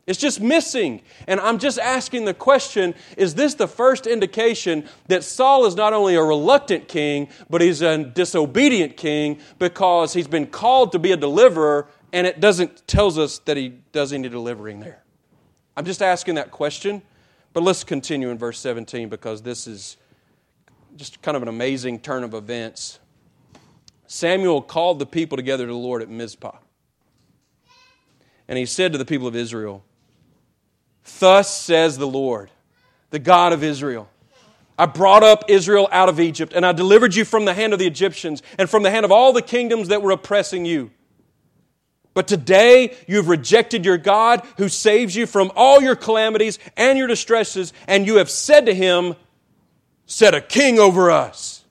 [0.09, 1.03] It's just missing.
[1.27, 5.93] And I'm just asking the question is this the first indication that Saul is not
[5.93, 11.11] only a reluctant king, but he's a disobedient king because he's been called to be
[11.11, 15.03] a deliverer and it doesn't tells us that he does any delivering there.
[15.77, 17.03] I'm just asking that question,
[17.53, 19.97] but let's continue in verse 17 because this is
[20.95, 22.97] just kind of an amazing turn of events.
[24.07, 26.57] Samuel called the people together to the Lord at Mizpah.
[28.47, 29.83] And he said to the people of Israel,
[31.19, 32.49] Thus says the Lord,
[33.09, 34.09] the God of Israel.
[34.77, 37.79] I brought up Israel out of Egypt, and I delivered you from the hand of
[37.79, 40.91] the Egyptians and from the hand of all the kingdoms that were oppressing you.
[42.13, 47.07] But today you've rejected your God who saves you from all your calamities and your
[47.07, 49.15] distresses, and you have said to him,
[50.05, 51.63] Set a king over us.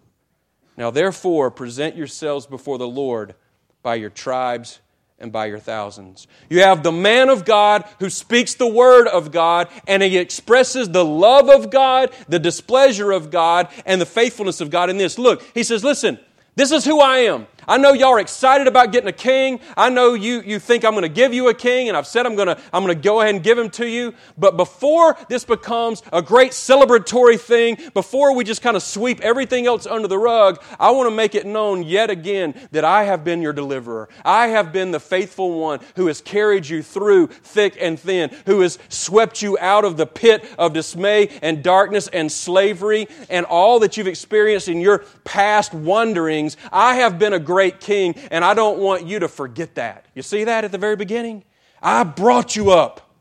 [0.76, 3.34] Now therefore present yourselves before the Lord
[3.82, 4.80] by your tribes
[5.20, 6.26] and by your thousands.
[6.48, 10.88] You have the man of God who speaks the word of God and he expresses
[10.88, 15.18] the love of God, the displeasure of God, and the faithfulness of God in this.
[15.18, 16.18] Look, he says, Listen,
[16.54, 17.46] this is who I am.
[17.68, 19.60] I know y'all are excited about getting a king.
[19.76, 22.24] I know you, you think I'm going to give you a king, and I've said
[22.24, 24.14] I'm going to I'm going to go ahead and give him to you.
[24.38, 29.66] But before this becomes a great celebratory thing, before we just kind of sweep everything
[29.66, 33.22] else under the rug, I want to make it known yet again that I have
[33.22, 34.08] been your deliverer.
[34.24, 38.60] I have been the faithful one who has carried you through thick and thin, who
[38.60, 43.80] has swept you out of the pit of dismay and darkness and slavery and all
[43.80, 46.56] that you've experienced in your past wanderings.
[46.72, 50.06] I have been a great great king, and I don't want you to forget that.
[50.14, 51.42] You see that at the very beginning?
[51.82, 53.12] I brought you up,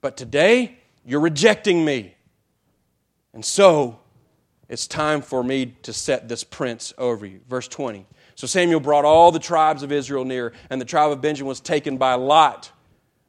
[0.00, 2.16] but today you're rejecting me.
[3.32, 4.00] And so
[4.68, 7.38] it's time for me to set this prince over you.
[7.48, 8.04] Verse 20.
[8.34, 11.60] So Samuel brought all the tribes of Israel near, and the tribe of Benjamin was
[11.60, 12.72] taken by Lot.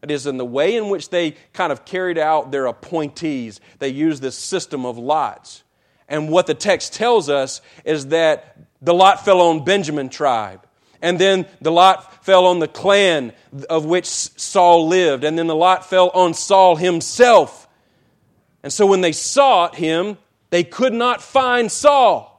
[0.01, 3.61] It is in the way in which they kind of carried out their appointees.
[3.77, 5.61] They used this system of lots.
[6.09, 10.67] And what the text tells us is that the lot fell on Benjamin tribe.
[11.01, 13.33] And then the lot fell on the clan
[13.69, 15.23] of which Saul lived.
[15.23, 17.67] And then the lot fell on Saul himself.
[18.61, 20.17] And so when they sought him,
[20.49, 22.29] they could not find Saul.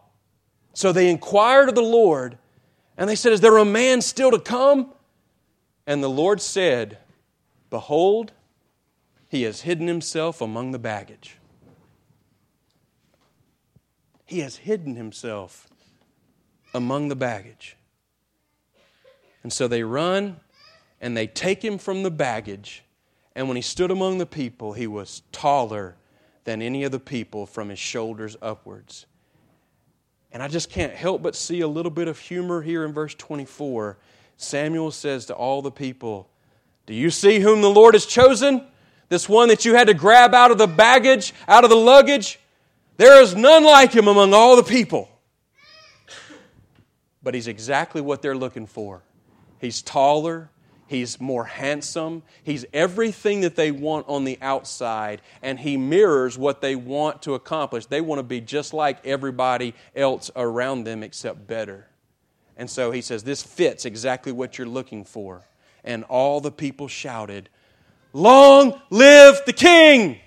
[0.72, 2.38] So they inquired of the Lord,
[2.96, 4.92] and they said, Is there a man still to come?
[5.86, 6.98] And the Lord said,
[7.70, 8.32] Behold,
[9.28, 11.36] he has hidden himself among the baggage.
[14.26, 15.68] He has hidden himself
[16.74, 17.76] among the baggage.
[19.42, 20.40] And so they run
[21.00, 22.82] and they take him from the baggage.
[23.36, 25.96] And when he stood among the people, he was taller
[26.44, 29.06] than any of the people from his shoulders upwards.
[30.32, 33.14] And I just can't help but see a little bit of humor here in verse
[33.14, 33.98] 24.
[34.36, 36.28] Samuel says to all the people,
[36.86, 38.66] Do you see whom the Lord has chosen?
[39.08, 42.40] This one that you had to grab out of the baggage, out of the luggage?
[42.96, 45.08] There is none like him among all the people
[47.24, 49.02] but he's exactly what they're looking for.
[49.58, 50.50] He's taller,
[50.86, 56.60] he's more handsome, he's everything that they want on the outside, and he mirrors what
[56.60, 57.86] they want to accomplish.
[57.86, 61.88] They want to be just like everybody else around them, except better.
[62.56, 65.48] And so he says, This fits exactly what you're looking for.
[65.82, 67.48] And all the people shouted,
[68.12, 70.18] Long live the king!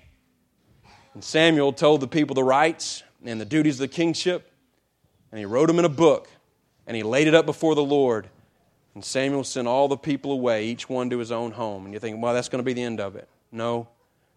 [1.14, 4.52] And Samuel told the people the rights and the duties of the kingship,
[5.32, 6.28] and he wrote them in a book
[6.88, 8.28] and he laid it up before the Lord.
[8.94, 11.84] And Samuel sent all the people away, each one to his own home.
[11.84, 13.28] And you think, well, that's going to be the end of it.
[13.52, 13.86] No.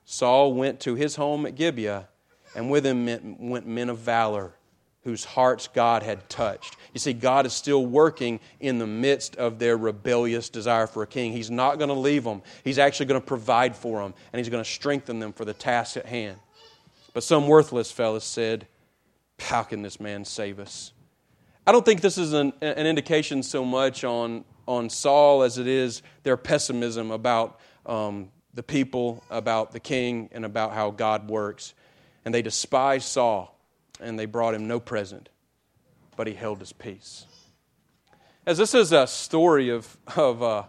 [0.05, 2.09] Saul went to his home at Gibeah,
[2.53, 3.05] and with him
[3.39, 4.53] went men of valor
[5.03, 6.75] whose hearts God had touched.
[6.93, 11.07] You see, God is still working in the midst of their rebellious desire for a
[11.07, 11.31] king.
[11.31, 14.49] He's not going to leave them, He's actually going to provide for them, and He's
[14.49, 16.37] going to strengthen them for the task at hand.
[17.13, 18.67] But some worthless fellows said,
[19.39, 20.91] How can this man save us?
[21.71, 25.67] I don't think this is an, an indication so much on, on Saul as it
[25.67, 31.73] is their pessimism about um, the people, about the king, and about how God works.
[32.25, 33.57] And they despised Saul,
[34.01, 35.29] and they brought him no present,
[36.17, 37.25] but he held his peace.
[38.45, 40.63] As this is a story of, of, uh,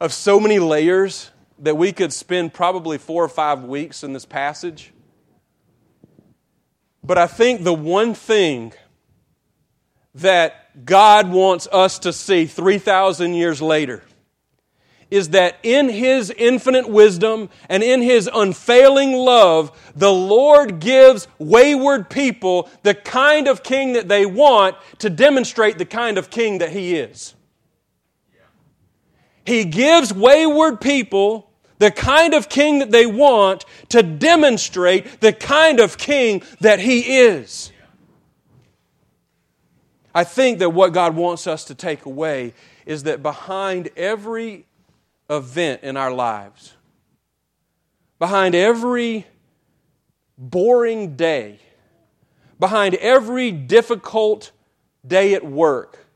[0.00, 1.30] of so many layers
[1.60, 4.92] that we could spend probably four or five weeks in this passage.
[7.02, 8.74] But I think the one thing
[10.14, 14.02] that God wants us to see 3,000 years later
[15.10, 22.08] is that in His infinite wisdom and in His unfailing love, the Lord gives wayward
[22.08, 26.70] people the kind of king that they want to demonstrate the kind of king that
[26.70, 27.34] He is.
[29.44, 35.80] He gives wayward people the kind of king that they want to demonstrate the kind
[35.80, 37.72] of king that He is.
[40.14, 44.66] I think that what God wants us to take away is that behind every
[45.28, 46.74] event in our lives,
[48.18, 49.26] behind every
[50.36, 51.60] boring day,
[52.58, 54.50] behind every difficult
[55.06, 56.06] day at work,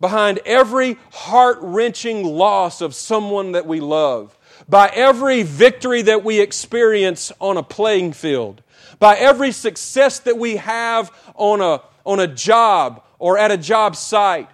[0.00, 6.40] behind every heart wrenching loss of someone that we love, by every victory that we
[6.40, 8.62] experience on a playing field,
[9.00, 13.96] by every success that we have on a, on a job or at a job
[13.96, 14.48] site,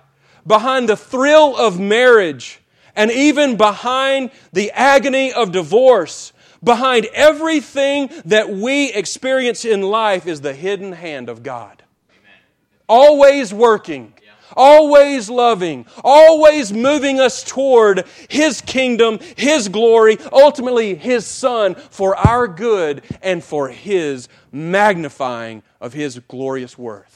[0.46, 2.61] behind the thrill of marriage,
[2.96, 10.40] and even behind the agony of divorce, behind everything that we experience in life is
[10.40, 11.83] the hidden hand of God.
[12.11, 12.40] Amen.
[12.88, 14.14] Always working,
[14.57, 22.48] always loving, always moving us toward His kingdom, His glory, ultimately His Son, for our
[22.48, 27.13] good and for His magnifying of His glorious worth.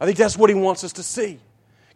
[0.00, 1.40] I think that's what He wants us to see.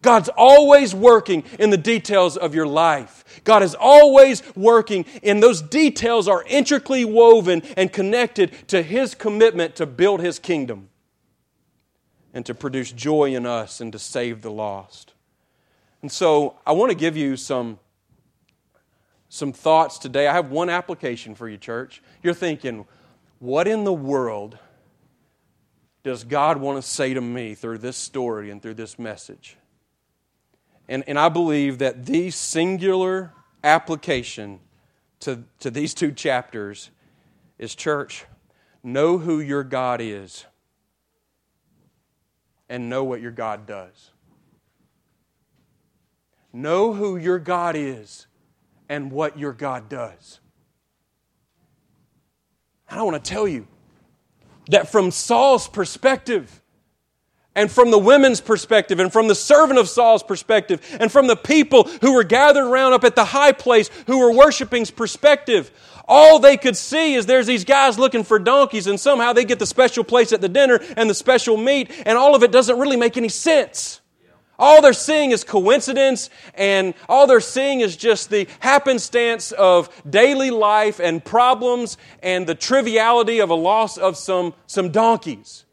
[0.02, 3.42] God's always working in the details of your life.
[3.44, 9.76] God is always working, and those details are intricately woven and connected to His commitment
[9.76, 10.88] to build His kingdom
[12.32, 15.12] and to produce joy in us and to save the lost.
[16.00, 17.78] And so I want to give you some,
[19.28, 20.28] some thoughts today.
[20.28, 22.02] I have one application for you, church.
[22.22, 22.86] You're thinking,
[23.38, 24.58] what in the world
[26.02, 29.56] does God want to say to me through this story and through this message?
[30.88, 33.32] And, and I believe that the singular
[33.62, 34.60] application
[35.20, 36.90] to, to these two chapters
[37.58, 38.24] is church,
[38.82, 40.46] know who your God is
[42.68, 44.10] and know what your God does.
[46.52, 48.26] Know who your God is
[48.88, 50.40] and what your God does.
[52.88, 53.68] I don't want to tell you
[54.70, 56.60] that from Saul's perspective,
[57.54, 61.36] and from the women's perspective, and from the servant of Saul's perspective, and from the
[61.36, 65.70] people who were gathered around up at the high place who were worshiping's perspective,
[66.06, 69.58] all they could see is there's these guys looking for donkeys, and somehow they get
[69.58, 72.78] the special place at the dinner and the special meat, and all of it doesn't
[72.78, 74.00] really make any sense.
[74.60, 80.50] All they're seeing is coincidence, and all they're seeing is just the happenstance of daily
[80.50, 85.64] life and problems and the triviality of a loss of some, some donkeys.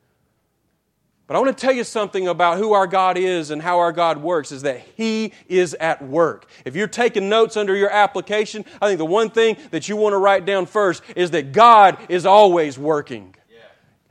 [1.28, 3.91] But I want to tell you something about who our God is and how our
[3.91, 6.50] God works is that He is at work.
[6.63, 10.13] If you're taking notes under your application, I think the one thing that you want
[10.13, 13.36] to write down first is that God is always working.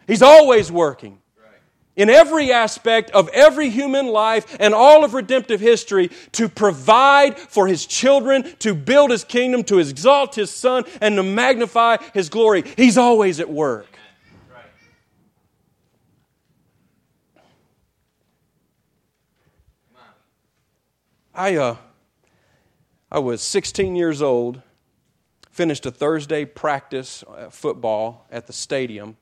[0.06, 1.18] He's always working.
[1.96, 7.66] In every aspect of every human life and all of redemptive history to provide for
[7.66, 12.64] His children, to build His kingdom, to exalt His Son, and to magnify His glory.
[12.76, 13.86] He's always at work.
[21.34, 21.76] I, uh,
[23.12, 24.62] I was 16 years old,
[25.50, 29.18] finished a Thursday practice uh, football at the stadium.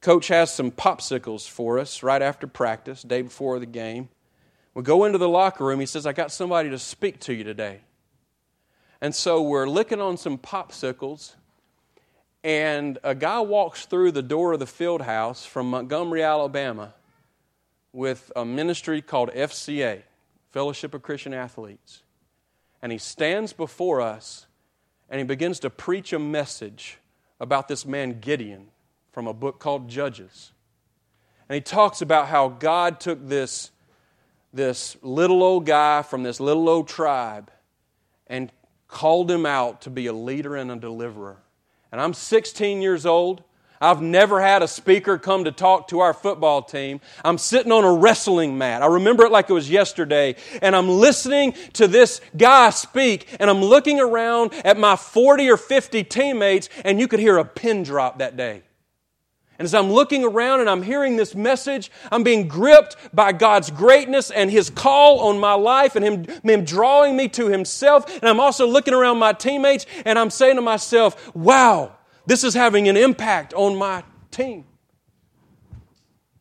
[0.00, 4.08] Coach has some popsicles for us right after practice, day before the game.
[4.74, 5.80] We go into the locker room.
[5.80, 7.80] He says, I got somebody to speak to you today.
[9.00, 11.34] And so we're licking on some popsicles,
[12.42, 16.94] and a guy walks through the door of the field house from Montgomery, Alabama
[17.96, 20.02] with a ministry called FCA,
[20.50, 22.02] Fellowship of Christian Athletes.
[22.82, 24.46] And he stands before us
[25.08, 26.98] and he begins to preach a message
[27.40, 28.68] about this man Gideon
[29.16, 30.52] from a book called Judges.
[31.48, 33.70] And he talks about how God took this,
[34.52, 37.50] this little old guy from this little old tribe
[38.26, 38.52] and
[38.88, 41.38] called him out to be a leader and a deliverer.
[41.90, 43.42] And I'm 16 years old.
[43.80, 47.00] I've never had a speaker come to talk to our football team.
[47.24, 48.82] I'm sitting on a wrestling mat.
[48.82, 50.36] I remember it like it was yesterday.
[50.60, 55.56] And I'm listening to this guy speak, and I'm looking around at my 40 or
[55.56, 58.60] 50 teammates, and you could hear a pin drop that day.
[59.58, 63.70] And as I'm looking around and I'm hearing this message, I'm being gripped by God's
[63.70, 68.14] greatness and His call on my life and Him, him drawing me to Himself.
[68.16, 72.54] And I'm also looking around my teammates and I'm saying to myself, wow, this is
[72.54, 74.64] having an impact on my team.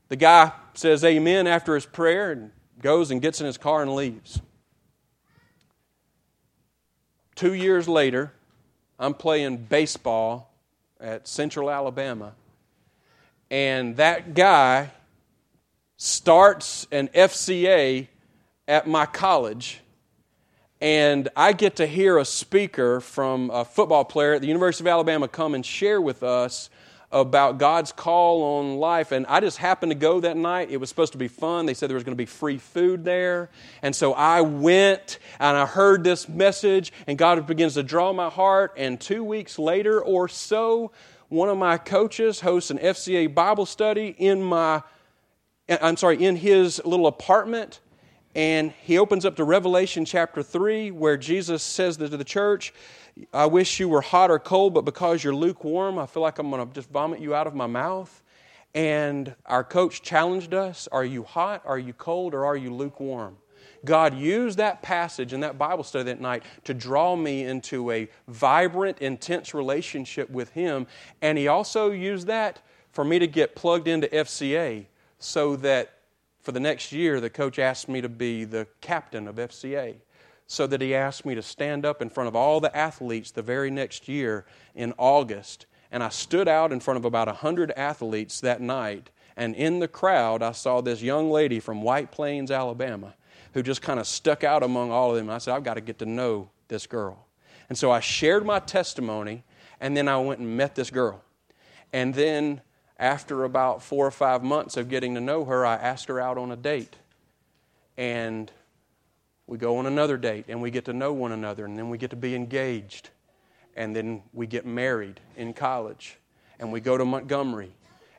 [0.10, 3.96] The guy says amen after his prayer and goes and gets in his car and
[3.96, 4.42] leaves.
[7.36, 8.34] Two years later,
[9.00, 10.54] I'm playing baseball
[11.00, 12.34] at Central Alabama,
[13.50, 14.92] and that guy
[15.98, 18.08] starts an FCA
[18.68, 19.82] at my college
[20.82, 24.88] and I get to hear a speaker from a football player at the University of
[24.88, 26.70] Alabama come and share with us
[27.12, 29.14] about God's call on life.
[29.14, 30.70] And I just happened to go that night.
[30.70, 31.66] It was supposed to be fun.
[31.66, 33.50] They said there was going to be free food there.
[33.82, 38.30] And so I went and I heard this message, and God begins to draw my
[38.30, 38.74] heart.
[38.76, 40.92] And two weeks later or so,
[41.30, 44.84] one of my coaches hosts an FCA Bible study in my,
[45.68, 47.80] I'm sorry, in his little apartment.
[48.36, 52.74] And he opens up to Revelation chapter 3, where Jesus says to the church,
[53.34, 56.50] I wish you were hot or cold, but because you're lukewarm, I feel like I'm
[56.50, 58.22] going to just vomit you out of my mouth.
[58.74, 63.38] And our coach challenged us Are you hot, are you cold, or are you lukewarm?
[63.86, 68.10] God used that passage in that Bible study that night to draw me into a
[68.28, 70.88] vibrant, intense relationship with Him.
[71.22, 72.62] And He also used that
[72.92, 74.86] for me to get plugged into FCA
[75.20, 75.92] so that
[76.42, 79.96] for the next year, the coach asked me to be the captain of FCA
[80.48, 83.42] so that he asked me to stand up in front of all the athletes the
[83.42, 85.66] very next year in August.
[85.92, 89.10] And I stood out in front of about 100 athletes that night.
[89.36, 93.16] And in the crowd, I saw this young lady from White Plains, Alabama,
[93.56, 95.30] who just kind of stuck out among all of them.
[95.30, 97.26] I said, I've got to get to know this girl.
[97.70, 99.44] And so I shared my testimony,
[99.80, 101.24] and then I went and met this girl.
[101.94, 102.62] And then,
[103.00, 106.38] after about four or five months of getting to know her, I asked her out
[106.38, 106.98] on a date.
[107.98, 108.52] And
[109.48, 111.98] we go on another date and we get to know one another and then we
[111.98, 113.10] get to be engaged.
[113.76, 116.18] And then we get married in college
[116.60, 117.72] and we go to Montgomery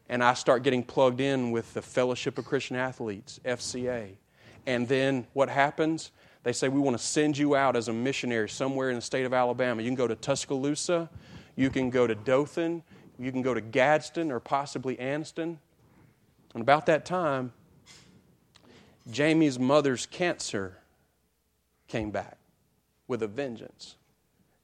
[0.08, 4.16] and I start getting plugged in with the Fellowship of Christian Athletes, FCA.
[4.66, 6.10] And then what happens?
[6.42, 9.26] They say, We want to send you out as a missionary somewhere in the state
[9.26, 9.82] of Alabama.
[9.82, 11.08] You can go to Tuscaloosa,
[11.54, 12.82] you can go to Dothan,
[13.18, 15.58] you can go to Gadsden or possibly Anniston.
[16.54, 17.52] And about that time,
[19.10, 20.78] Jamie's mother's cancer
[21.88, 22.38] came back
[23.06, 23.96] with a vengeance.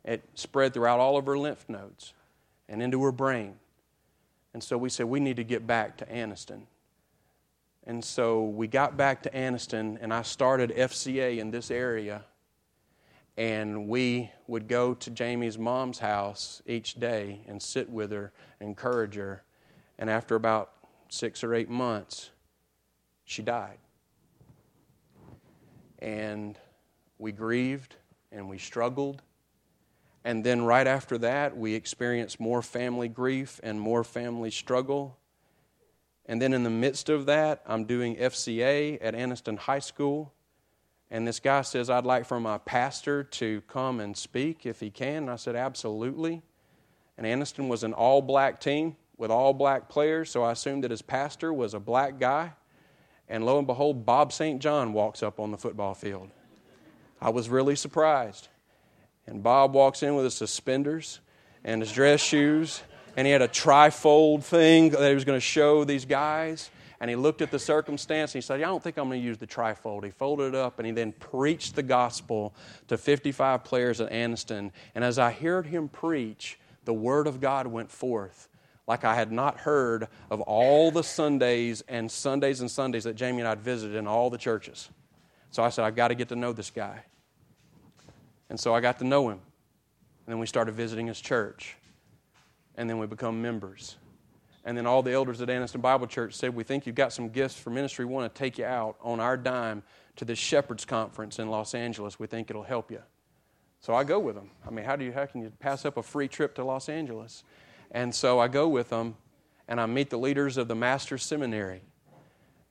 [0.04, 2.12] It spread throughout all of her lymph nodes
[2.68, 3.54] and into her brain.
[4.52, 6.62] And so we said, we need to get back to Anniston.
[7.84, 12.24] And so we got back to Anniston, and I started FCA in this area.
[13.36, 19.14] And we would go to Jamie's mom's house each day and sit with her, encourage
[19.16, 19.42] her.
[19.98, 20.72] And after about
[21.08, 22.30] six or eight months,
[23.24, 23.78] she died.
[25.98, 26.58] And
[27.18, 27.96] we grieved
[28.30, 29.22] and we struggled.
[30.24, 35.16] And then right after that, we experienced more family grief and more family struggle.
[36.26, 40.32] And then in the midst of that, I'm doing FCA at Anniston High School.
[41.10, 44.90] And this guy says, I'd like for my pastor to come and speak if he
[44.90, 45.24] can.
[45.24, 46.42] And I said, Absolutely.
[47.18, 50.90] And Anniston was an all black team with all black players, so I assumed that
[50.90, 52.52] his pastor was a black guy.
[53.28, 54.60] And lo and behold, Bob St.
[54.60, 56.30] John walks up on the football field.
[57.20, 58.48] I was really surprised.
[59.26, 61.20] And Bob walks in with his suspenders
[61.62, 62.82] and his dress shoes,
[63.16, 66.70] and he had a trifold thing that he was going to show these guys.
[67.00, 69.26] And he looked at the circumstance and he said, I don't think I'm going to
[69.26, 70.04] use the trifold.
[70.04, 72.54] He folded it up and he then preached the gospel
[72.86, 74.70] to 55 players at Anniston.
[74.94, 78.48] And as I heard him preach, the word of God went forth
[78.86, 83.38] like I had not heard of all the Sundays and Sundays and Sundays that Jamie
[83.38, 84.88] and I had visited in all the churches.
[85.50, 87.04] So I said, I've got to get to know this guy.
[88.48, 89.38] And so I got to know him.
[89.38, 91.76] And then we started visiting his church.
[92.76, 93.96] And then we become members.
[94.64, 97.28] And then all the elders at Anniston Bible Church said, We think you've got some
[97.28, 98.04] gifts for ministry.
[98.04, 99.82] We want to take you out on our dime
[100.16, 102.18] to this Shepherds Conference in Los Angeles.
[102.18, 103.02] We think it'll help you.
[103.80, 104.50] So I go with them.
[104.66, 106.88] I mean, how, do you, how can you pass up a free trip to Los
[106.88, 107.42] Angeles?
[107.90, 109.16] And so I go with them
[109.66, 111.82] and I meet the leaders of the Master's Seminary.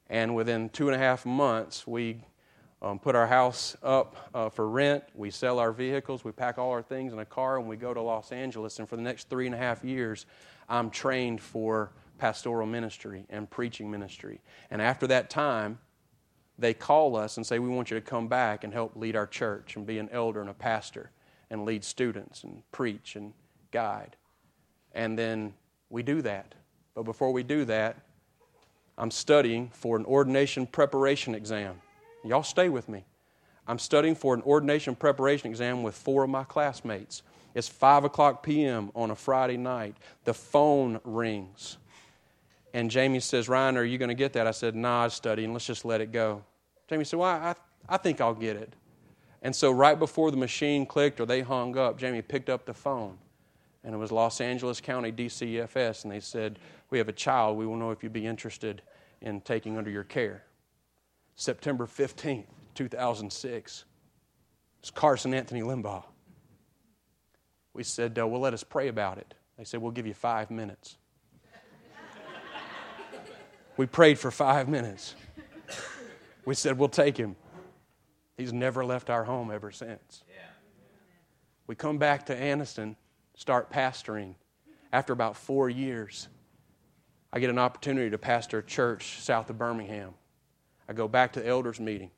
[0.09, 2.23] And within two and a half months, we
[2.81, 5.03] um, put our house up uh, for rent.
[5.13, 6.23] We sell our vehicles.
[6.23, 8.79] We pack all our things in a car and we go to Los Angeles.
[8.79, 10.25] And for the next three and a half years,
[10.67, 14.41] I'm trained for pastoral ministry and preaching ministry.
[14.71, 15.79] And after that time,
[16.57, 19.27] they call us and say, We want you to come back and help lead our
[19.27, 21.11] church and be an elder and a pastor
[21.49, 23.33] and lead students and preach and
[23.71, 24.15] guide.
[24.93, 25.53] And then
[25.89, 26.55] we do that.
[26.95, 27.97] But before we do that,
[28.97, 31.81] I'm studying for an ordination preparation exam.
[32.23, 33.05] Y'all stay with me.
[33.67, 37.23] I'm studying for an ordination preparation exam with four of my classmates.
[37.53, 38.91] It's 5 o'clock p.m.
[38.95, 39.95] on a Friday night.
[40.23, 41.77] The phone rings.
[42.73, 44.47] And Jamie says, Ryan, are you going to get that?
[44.47, 45.51] I said, Nah, I'm studying.
[45.51, 46.43] Let's just let it go.
[46.87, 47.55] Jamie said, Well, I,
[47.89, 48.73] I think I'll get it.
[49.41, 52.73] And so, right before the machine clicked or they hung up, Jamie picked up the
[52.73, 53.17] phone.
[53.83, 56.03] And it was Los Angeles County DCFS.
[56.03, 56.59] And they said,
[56.89, 57.57] We have a child.
[57.57, 58.81] We will know if you'd be interested
[59.21, 60.43] in taking under your care.
[61.41, 63.85] September 15th, 2006.
[64.79, 66.03] It's Carson Anthony Limbaugh.
[67.73, 69.33] We said, uh, Well, let us pray about it.
[69.57, 70.97] They said, We'll give you five minutes.
[73.75, 75.15] We prayed for five minutes.
[76.45, 77.35] We said, We'll take him.
[78.37, 80.23] He's never left our home ever since.
[81.65, 82.95] We come back to Anniston,
[83.33, 84.35] start pastoring.
[84.93, 86.27] After about four years,
[87.33, 90.13] I get an opportunity to pastor a church south of Birmingham.
[90.91, 92.11] I go back to the elders' meeting.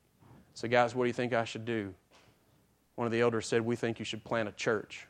[0.54, 1.94] Say, guys, what do you think I should do?
[2.96, 5.06] One of the elders said, We think you should plant a church.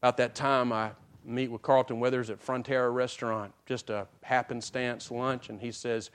[0.00, 0.92] About that time, I
[1.24, 6.10] meet with Carlton Withers at Frontera Restaurant, just a happenstance lunch, and he says,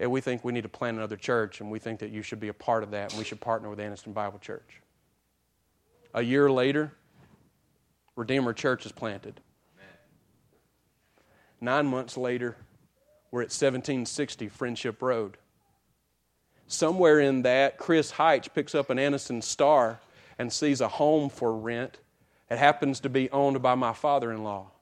[0.00, 2.40] hey, we think we need to plant another church, and we think that you should
[2.40, 4.80] be a part of that, and we should partner with Anniston Bible Church.
[6.12, 6.92] A year later,
[8.16, 9.40] Redeemer Church is planted.
[11.60, 12.56] Nine months later,
[13.30, 15.36] we're at 1760 Friendship Road.
[16.72, 20.00] Somewhere in that, Chris Heitch picks up an Anniston Star
[20.38, 21.98] and sees a home for rent
[22.52, 24.72] it happens to be owned by my father in law.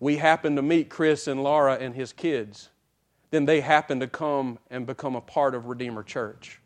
[0.00, 2.68] We happen to meet Chris and Laura and his kids.
[3.30, 6.60] Then they happen to come and become a part of Redeemer Church.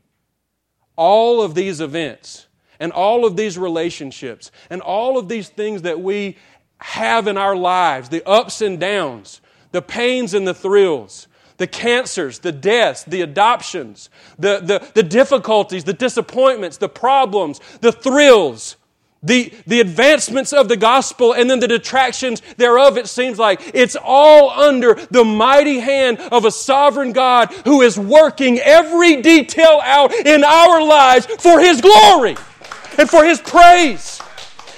[0.97, 2.47] All of these events
[2.81, 6.39] and all of these relationships and all of these things that we
[6.79, 11.29] have in our lives the ups and downs, the pains and the thrills,
[11.59, 17.93] the cancers, the deaths, the adoptions, the, the, the difficulties, the disappointments, the problems, the
[17.93, 18.77] thrills,
[19.23, 23.97] the, the advancements of the gospel and then the detractions thereof, it seems like it's
[24.01, 30.13] all under the mighty hand of a sovereign God who is working every detail out
[30.13, 32.37] in our lives for His glory
[32.97, 34.21] and for His praise.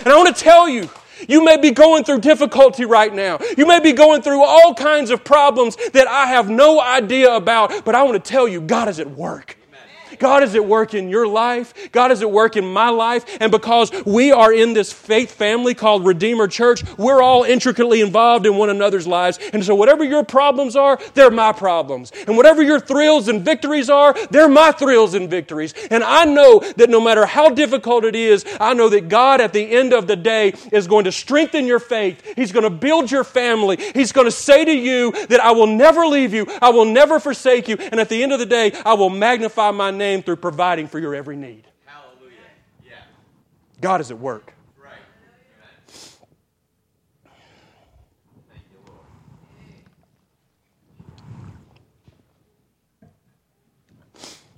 [0.00, 0.88] And I want to tell you,
[1.28, 3.38] you may be going through difficulty right now.
[3.56, 7.84] You may be going through all kinds of problems that I have no idea about,
[7.84, 9.56] but I want to tell you, God is at work.
[10.20, 11.74] God is at work in your life.
[11.90, 13.24] God is at work in my life.
[13.40, 18.46] And because we are in this faith family called Redeemer Church, we're all intricately involved
[18.46, 19.38] in one another's lives.
[19.52, 22.12] And so, whatever your problems are, they're my problems.
[22.28, 25.74] And whatever your thrills and victories are, they're my thrills and victories.
[25.90, 29.52] And I know that no matter how difficult it is, I know that God at
[29.52, 32.34] the end of the day is going to strengthen your faith.
[32.36, 33.78] He's going to build your family.
[33.94, 37.18] He's going to say to you that I will never leave you, I will never
[37.18, 37.76] forsake you.
[37.78, 40.88] And at the end of the day, I will magnify my name name through providing
[40.88, 41.66] for your every need.
[41.84, 42.34] Hallelujah.
[42.84, 42.92] Yeah.
[43.80, 44.54] God is at work.
[44.82, 44.92] Right.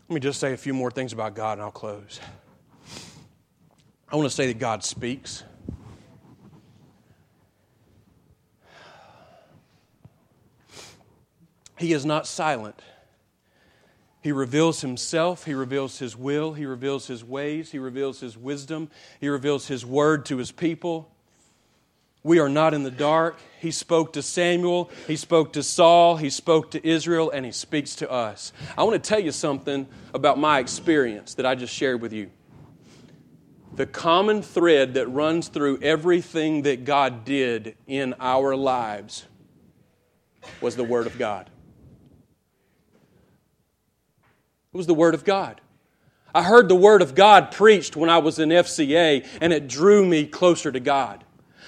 [0.08, 2.20] Let me just say a few more things about God and I'll close.
[4.10, 5.44] I want to say that God speaks.
[11.78, 12.80] He is not silent.
[14.22, 18.88] He reveals himself, he reveals his will, he reveals his ways, he reveals his wisdom,
[19.20, 21.10] he reveals his word to his people.
[22.22, 23.40] We are not in the dark.
[23.58, 27.96] He spoke to Samuel, he spoke to Saul, he spoke to Israel, and he speaks
[27.96, 28.52] to us.
[28.78, 32.30] I want to tell you something about my experience that I just shared with you.
[33.74, 39.26] The common thread that runs through everything that God did in our lives
[40.60, 41.48] was the Word of God.
[44.72, 45.60] It was the Word of God.
[46.34, 50.06] I heard the Word of God preached when I was in FCA, and it drew
[50.06, 51.24] me closer to God.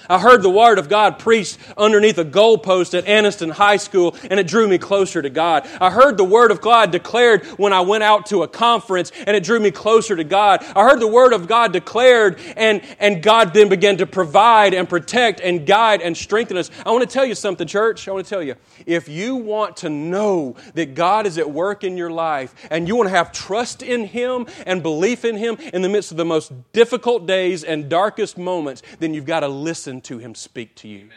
[0.09, 4.39] I heard the Word of God preached underneath a goalpost at Anniston High School, and
[4.39, 5.67] it drew me closer to God.
[5.79, 9.35] I heard the Word of God declared when I went out to a conference, and
[9.35, 10.63] it drew me closer to God.
[10.75, 14.87] I heard the Word of God declared, and, and God then began to provide and
[14.87, 16.69] protect and guide and strengthen us.
[16.85, 18.07] I want to tell you something, church.
[18.07, 18.55] I want to tell you.
[18.85, 22.95] If you want to know that God is at work in your life, and you
[22.95, 26.25] want to have trust in Him and belief in Him in the midst of the
[26.25, 30.75] most difficult days and darkest moments, then you've got to listen listen to Him speak
[30.75, 31.09] to you.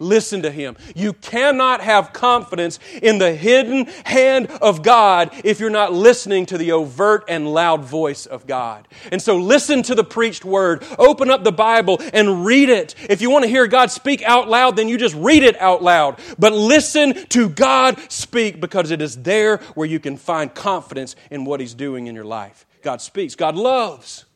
[0.00, 0.76] Listen to Him.
[0.94, 6.58] You cannot have confidence in the hidden hand of God if you're not listening to
[6.58, 8.86] the overt and loud voice of God.
[9.10, 10.84] And so listen to the preached word.
[11.00, 12.94] Open up the Bible and read it.
[13.10, 15.82] If you want to hear God speak out loud, then you just read it out
[15.82, 16.20] loud.
[16.38, 21.44] But listen to God speak because it is there where you can find confidence in
[21.44, 22.66] what He's doing in your life.
[22.82, 23.34] God speaks.
[23.34, 24.26] God loves.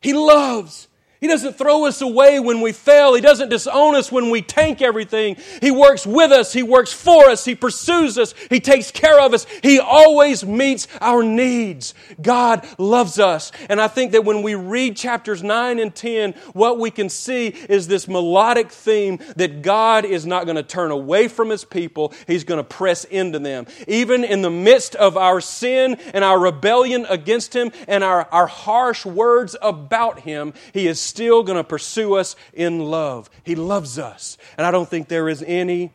[0.00, 0.86] He loves.
[1.24, 3.14] He doesn't throw us away when we fail.
[3.14, 5.38] He doesn't disown us when we tank everything.
[5.62, 6.52] He works with us.
[6.52, 7.46] He works for us.
[7.46, 8.34] He pursues us.
[8.50, 9.46] He takes care of us.
[9.62, 11.94] He always meets our needs.
[12.20, 13.52] God loves us.
[13.70, 17.46] And I think that when we read chapters 9 and 10, what we can see
[17.46, 22.12] is this melodic theme that God is not going to turn away from His people.
[22.26, 23.64] He's going to press into them.
[23.88, 28.46] Even in the midst of our sin and our rebellion against Him and our, our
[28.46, 33.30] harsh words about Him, He is still going to pursue us in love.
[33.44, 34.36] He loves us.
[34.58, 35.92] And I don't think there is any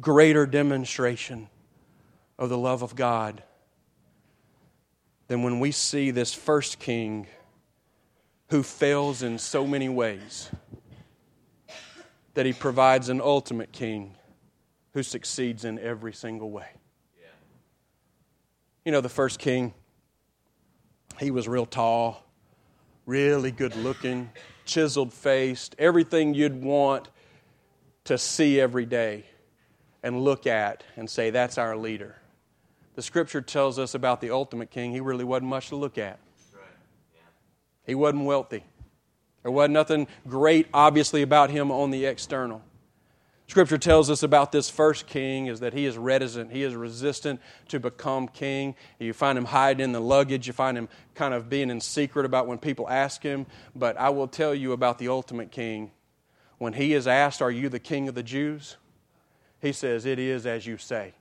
[0.00, 1.48] greater demonstration
[2.38, 3.42] of the love of God
[5.26, 7.26] than when we see this first king
[8.50, 10.48] who fails in so many ways
[12.34, 14.14] that he provides an ultimate king
[14.92, 16.68] who succeeds in every single way.
[18.84, 19.74] You know, the first king,
[21.18, 22.24] he was real tall,
[23.04, 24.30] really good looking,
[24.64, 27.08] chiseled faced, everything you'd want
[28.04, 29.24] to see every day
[30.02, 32.16] and look at and say, that's our leader.
[32.94, 36.18] The scripture tells us about the ultimate king, he really wasn't much to look at.
[37.86, 38.64] He wasn't wealthy.
[39.42, 42.62] There wasn't nothing great, obviously, about him on the external.
[43.50, 46.52] Scripture tells us about this first king is that he is reticent.
[46.52, 48.76] He is resistant to become king.
[49.00, 50.46] You find him hiding in the luggage.
[50.46, 53.46] You find him kind of being in secret about when people ask him.
[53.74, 55.90] But I will tell you about the ultimate king.
[56.58, 58.76] When he is asked, Are you the king of the Jews?
[59.60, 61.14] He says, It is as you say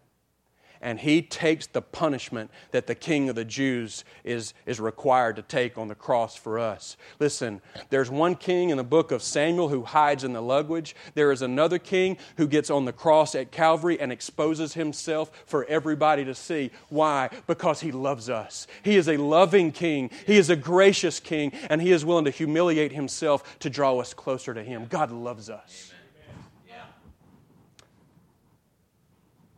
[0.82, 5.42] and he takes the punishment that the king of the Jews is, is required to
[5.42, 6.96] take on the cross for us.
[7.20, 10.96] Listen, there's one king in the book of Samuel who hides in the luggage.
[11.16, 15.66] There is another king who gets on the cross at Calvary and exposes himself for
[15.66, 16.72] everybody to see.
[16.90, 17.30] Why?
[17.48, 18.68] Because he loves us.
[18.84, 22.32] He is a loving king, he is a gracious king, and he is willing to
[22.32, 24.86] humiliate himself to draw us closer to him.
[24.90, 25.92] God loves us.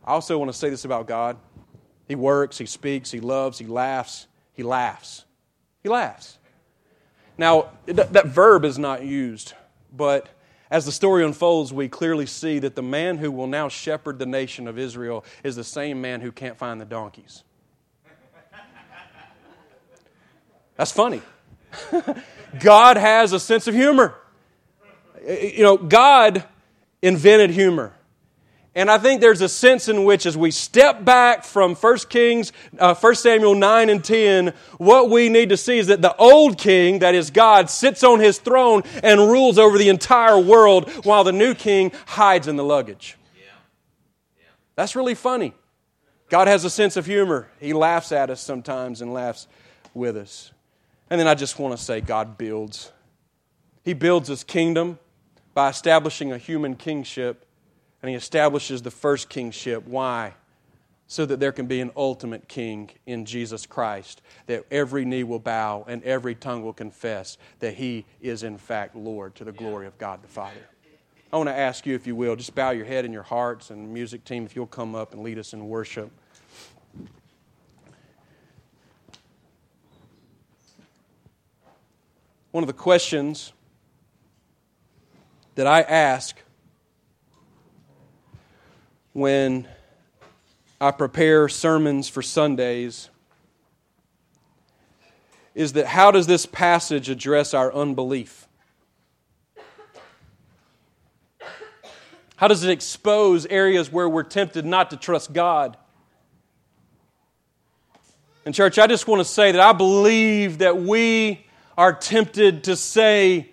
[0.04, 1.36] I also want to say this about God
[2.08, 4.26] He works, He speaks, He loves, He laughs.
[4.52, 5.24] He laughs.
[5.82, 6.38] He laughs.
[7.38, 9.54] Now, that verb is not used,
[9.92, 10.28] but
[10.70, 14.26] as the story unfolds, we clearly see that the man who will now shepherd the
[14.26, 17.44] nation of Israel is the same man who can't find the donkeys.
[20.76, 21.22] That's funny.
[22.60, 24.14] God has a sense of humor.
[25.26, 26.44] You know, God
[27.02, 27.94] invented humor.
[28.74, 32.52] And I think there's a sense in which, as we step back from 1 Kings,
[32.78, 36.56] uh, 1 Samuel 9 and 10, what we need to see is that the old
[36.56, 41.22] king, that is God, sits on his throne and rules over the entire world while
[41.22, 43.18] the new king hides in the luggage.
[43.36, 43.42] Yeah.
[44.38, 44.44] Yeah.
[44.74, 45.52] That's really funny.
[46.30, 47.50] God has a sense of humor.
[47.60, 49.48] He laughs at us sometimes and laughs
[49.92, 50.50] with us.
[51.10, 52.90] And then I just want to say, God builds.
[53.84, 54.98] He builds his kingdom
[55.52, 57.44] by establishing a human kingship
[58.02, 59.86] and he establishes the first kingship.
[59.86, 60.34] Why?
[61.06, 65.38] So that there can be an ultimate king in Jesus Christ, that every knee will
[65.38, 69.86] bow and every tongue will confess that he is in fact Lord to the glory
[69.86, 70.68] of God the Father.
[71.32, 73.70] I want to ask you, if you will, just bow your head and your hearts,
[73.70, 76.10] and music team, if you'll come up and lead us in worship.
[82.50, 83.54] One of the questions
[85.54, 86.36] that I ask
[89.12, 89.68] when
[90.80, 93.08] I prepare sermons for Sundays
[95.54, 98.48] is that how does this passage address our unbelief?
[102.36, 105.76] How does it expose areas where we're tempted not to trust God?
[108.44, 111.46] And, church, I just want to say that I believe that we
[111.78, 113.51] are tempted to say,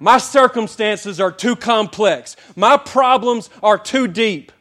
[0.00, 2.36] my circumstances are too complex.
[2.56, 4.52] My problems are too deep.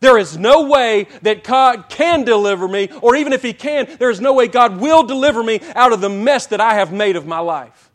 [0.00, 4.10] There is no way that God can deliver me, or even if He can, there
[4.10, 7.16] is no way God will deliver me out of the mess that I have made
[7.16, 7.90] of my life.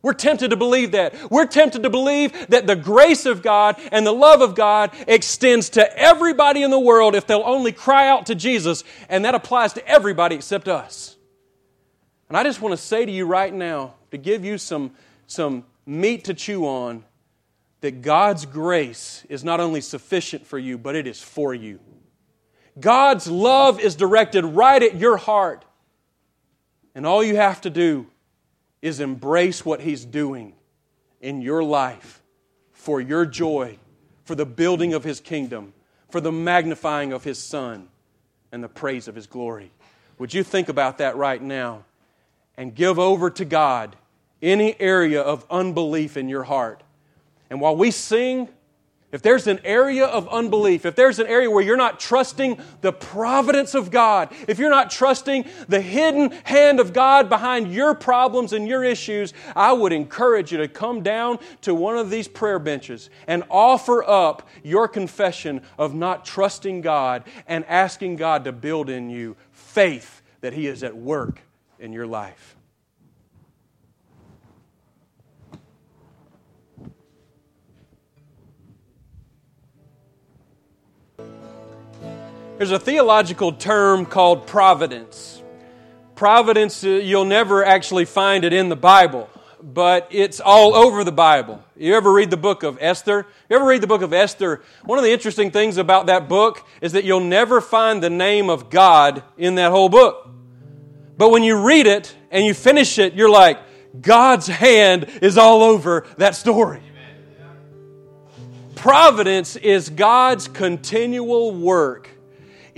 [0.00, 1.28] We're tempted to believe that.
[1.28, 5.70] We're tempted to believe that the grace of God and the love of God extends
[5.70, 9.72] to everybody in the world if they'll only cry out to Jesus, and that applies
[9.72, 11.16] to everybody except us.
[12.28, 14.92] And I just want to say to you right now, to give you some,
[15.26, 17.04] some meat to chew on
[17.80, 21.80] that God's grace is not only sufficient for you, but it is for you.
[22.78, 25.64] God's love is directed right at your heart.
[26.94, 28.06] And all you have to do
[28.82, 30.54] is embrace what He's doing
[31.20, 32.22] in your life
[32.72, 33.78] for your joy,
[34.24, 35.72] for the building of His kingdom,
[36.10, 37.88] for the magnifying of His Son,
[38.52, 39.70] and the praise of His glory.
[40.18, 41.84] Would you think about that right now
[42.56, 43.96] and give over to God
[44.42, 46.82] any area of unbelief in your heart.
[47.50, 48.48] And while we sing,
[49.10, 52.92] if there's an area of unbelief, if there's an area where you're not trusting the
[52.92, 58.52] providence of God, if you're not trusting the hidden hand of God behind your problems
[58.52, 62.58] and your issues, I would encourage you to come down to one of these prayer
[62.58, 68.90] benches and offer up your confession of not trusting God and asking God to build
[68.90, 71.40] in you faith that He is at work
[71.78, 72.57] in your life.
[82.58, 85.40] There's a theological term called providence.
[86.16, 89.30] Providence, uh, you'll never actually find it in the Bible,
[89.62, 91.62] but it's all over the Bible.
[91.76, 93.28] You ever read the book of Esther?
[93.48, 94.60] You ever read the book of Esther?
[94.82, 98.50] One of the interesting things about that book is that you'll never find the name
[98.50, 100.28] of God in that whole book.
[101.16, 103.60] But when you read it and you finish it, you're like,
[104.00, 106.82] God's hand is all over that story.
[108.74, 112.17] Providence is God's continual work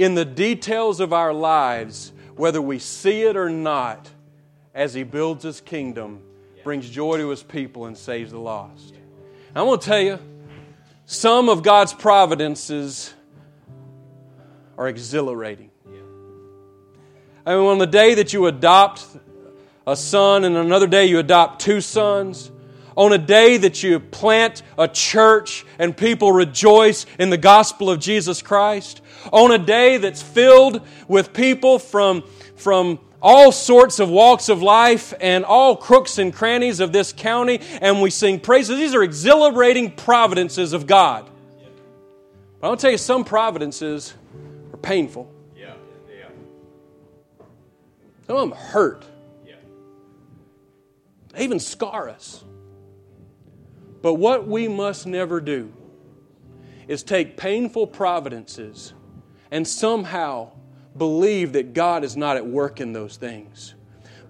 [0.01, 4.09] in the details of our lives, whether we see it or not,
[4.75, 6.23] as He builds His kingdom,
[6.65, 8.95] brings joy to His people, and saves the lost.
[9.55, 10.19] I'm going to tell you,
[11.05, 13.13] some of God's providences
[14.79, 15.71] are exhilarating.
[17.45, 19.07] I mean, on the day that you adopt
[19.87, 22.51] a son, and another day you adopt two sons,
[23.01, 27.99] on a day that you plant a church and people rejoice in the gospel of
[27.99, 29.01] Jesus Christ,
[29.33, 32.23] on a day that's filled with people from,
[32.57, 37.63] from all sorts of walks of life and all crooks and crannies of this county,
[37.81, 38.77] and we sing praises.
[38.77, 41.27] These are exhilarating providences of God.
[42.61, 44.13] But I'll tell you, some providences
[44.75, 45.33] are painful.
[45.57, 45.73] Yeah.
[46.07, 46.27] Yeah.
[48.27, 49.07] Some of them hurt.
[49.47, 49.55] Yeah.
[51.33, 52.45] They even scar us.
[54.03, 55.73] But what we must never do
[56.89, 58.95] is take painful providences
[59.51, 60.53] and somehow
[60.97, 63.75] believe that God is not at work in those things.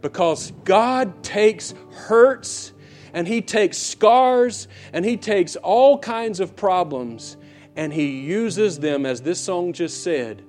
[0.02, 2.72] Because God takes hurts
[3.12, 7.36] and He takes scars and He takes all kinds of problems
[7.76, 10.42] and He uses them, as this song just said,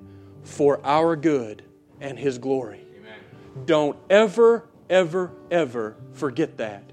[0.44, 1.64] for our good
[2.00, 2.86] and His glory.
[2.98, 3.20] Amen.
[3.66, 6.91] Don't ever, ever, ever forget that.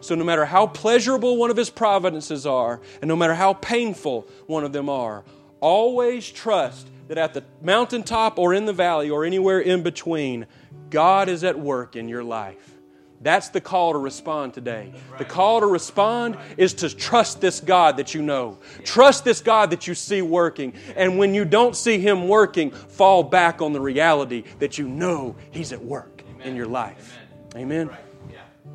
[0.00, 4.26] So, no matter how pleasurable one of His providences are, and no matter how painful
[4.46, 5.24] one of them are,
[5.60, 10.46] always trust that at the mountaintop or in the valley or anywhere in between,
[10.90, 12.78] God is at work in your life.
[13.20, 14.92] That's the call to respond today.
[15.18, 18.58] The call to respond is to trust this God that you know.
[18.84, 20.72] Trust this God that you see working.
[20.94, 25.34] And when you don't see Him working, fall back on the reality that you know
[25.50, 27.18] He's at work in your life.
[27.56, 27.90] Amen.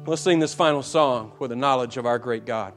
[0.06, 2.74] Let's sing this final song with the knowledge of our great God.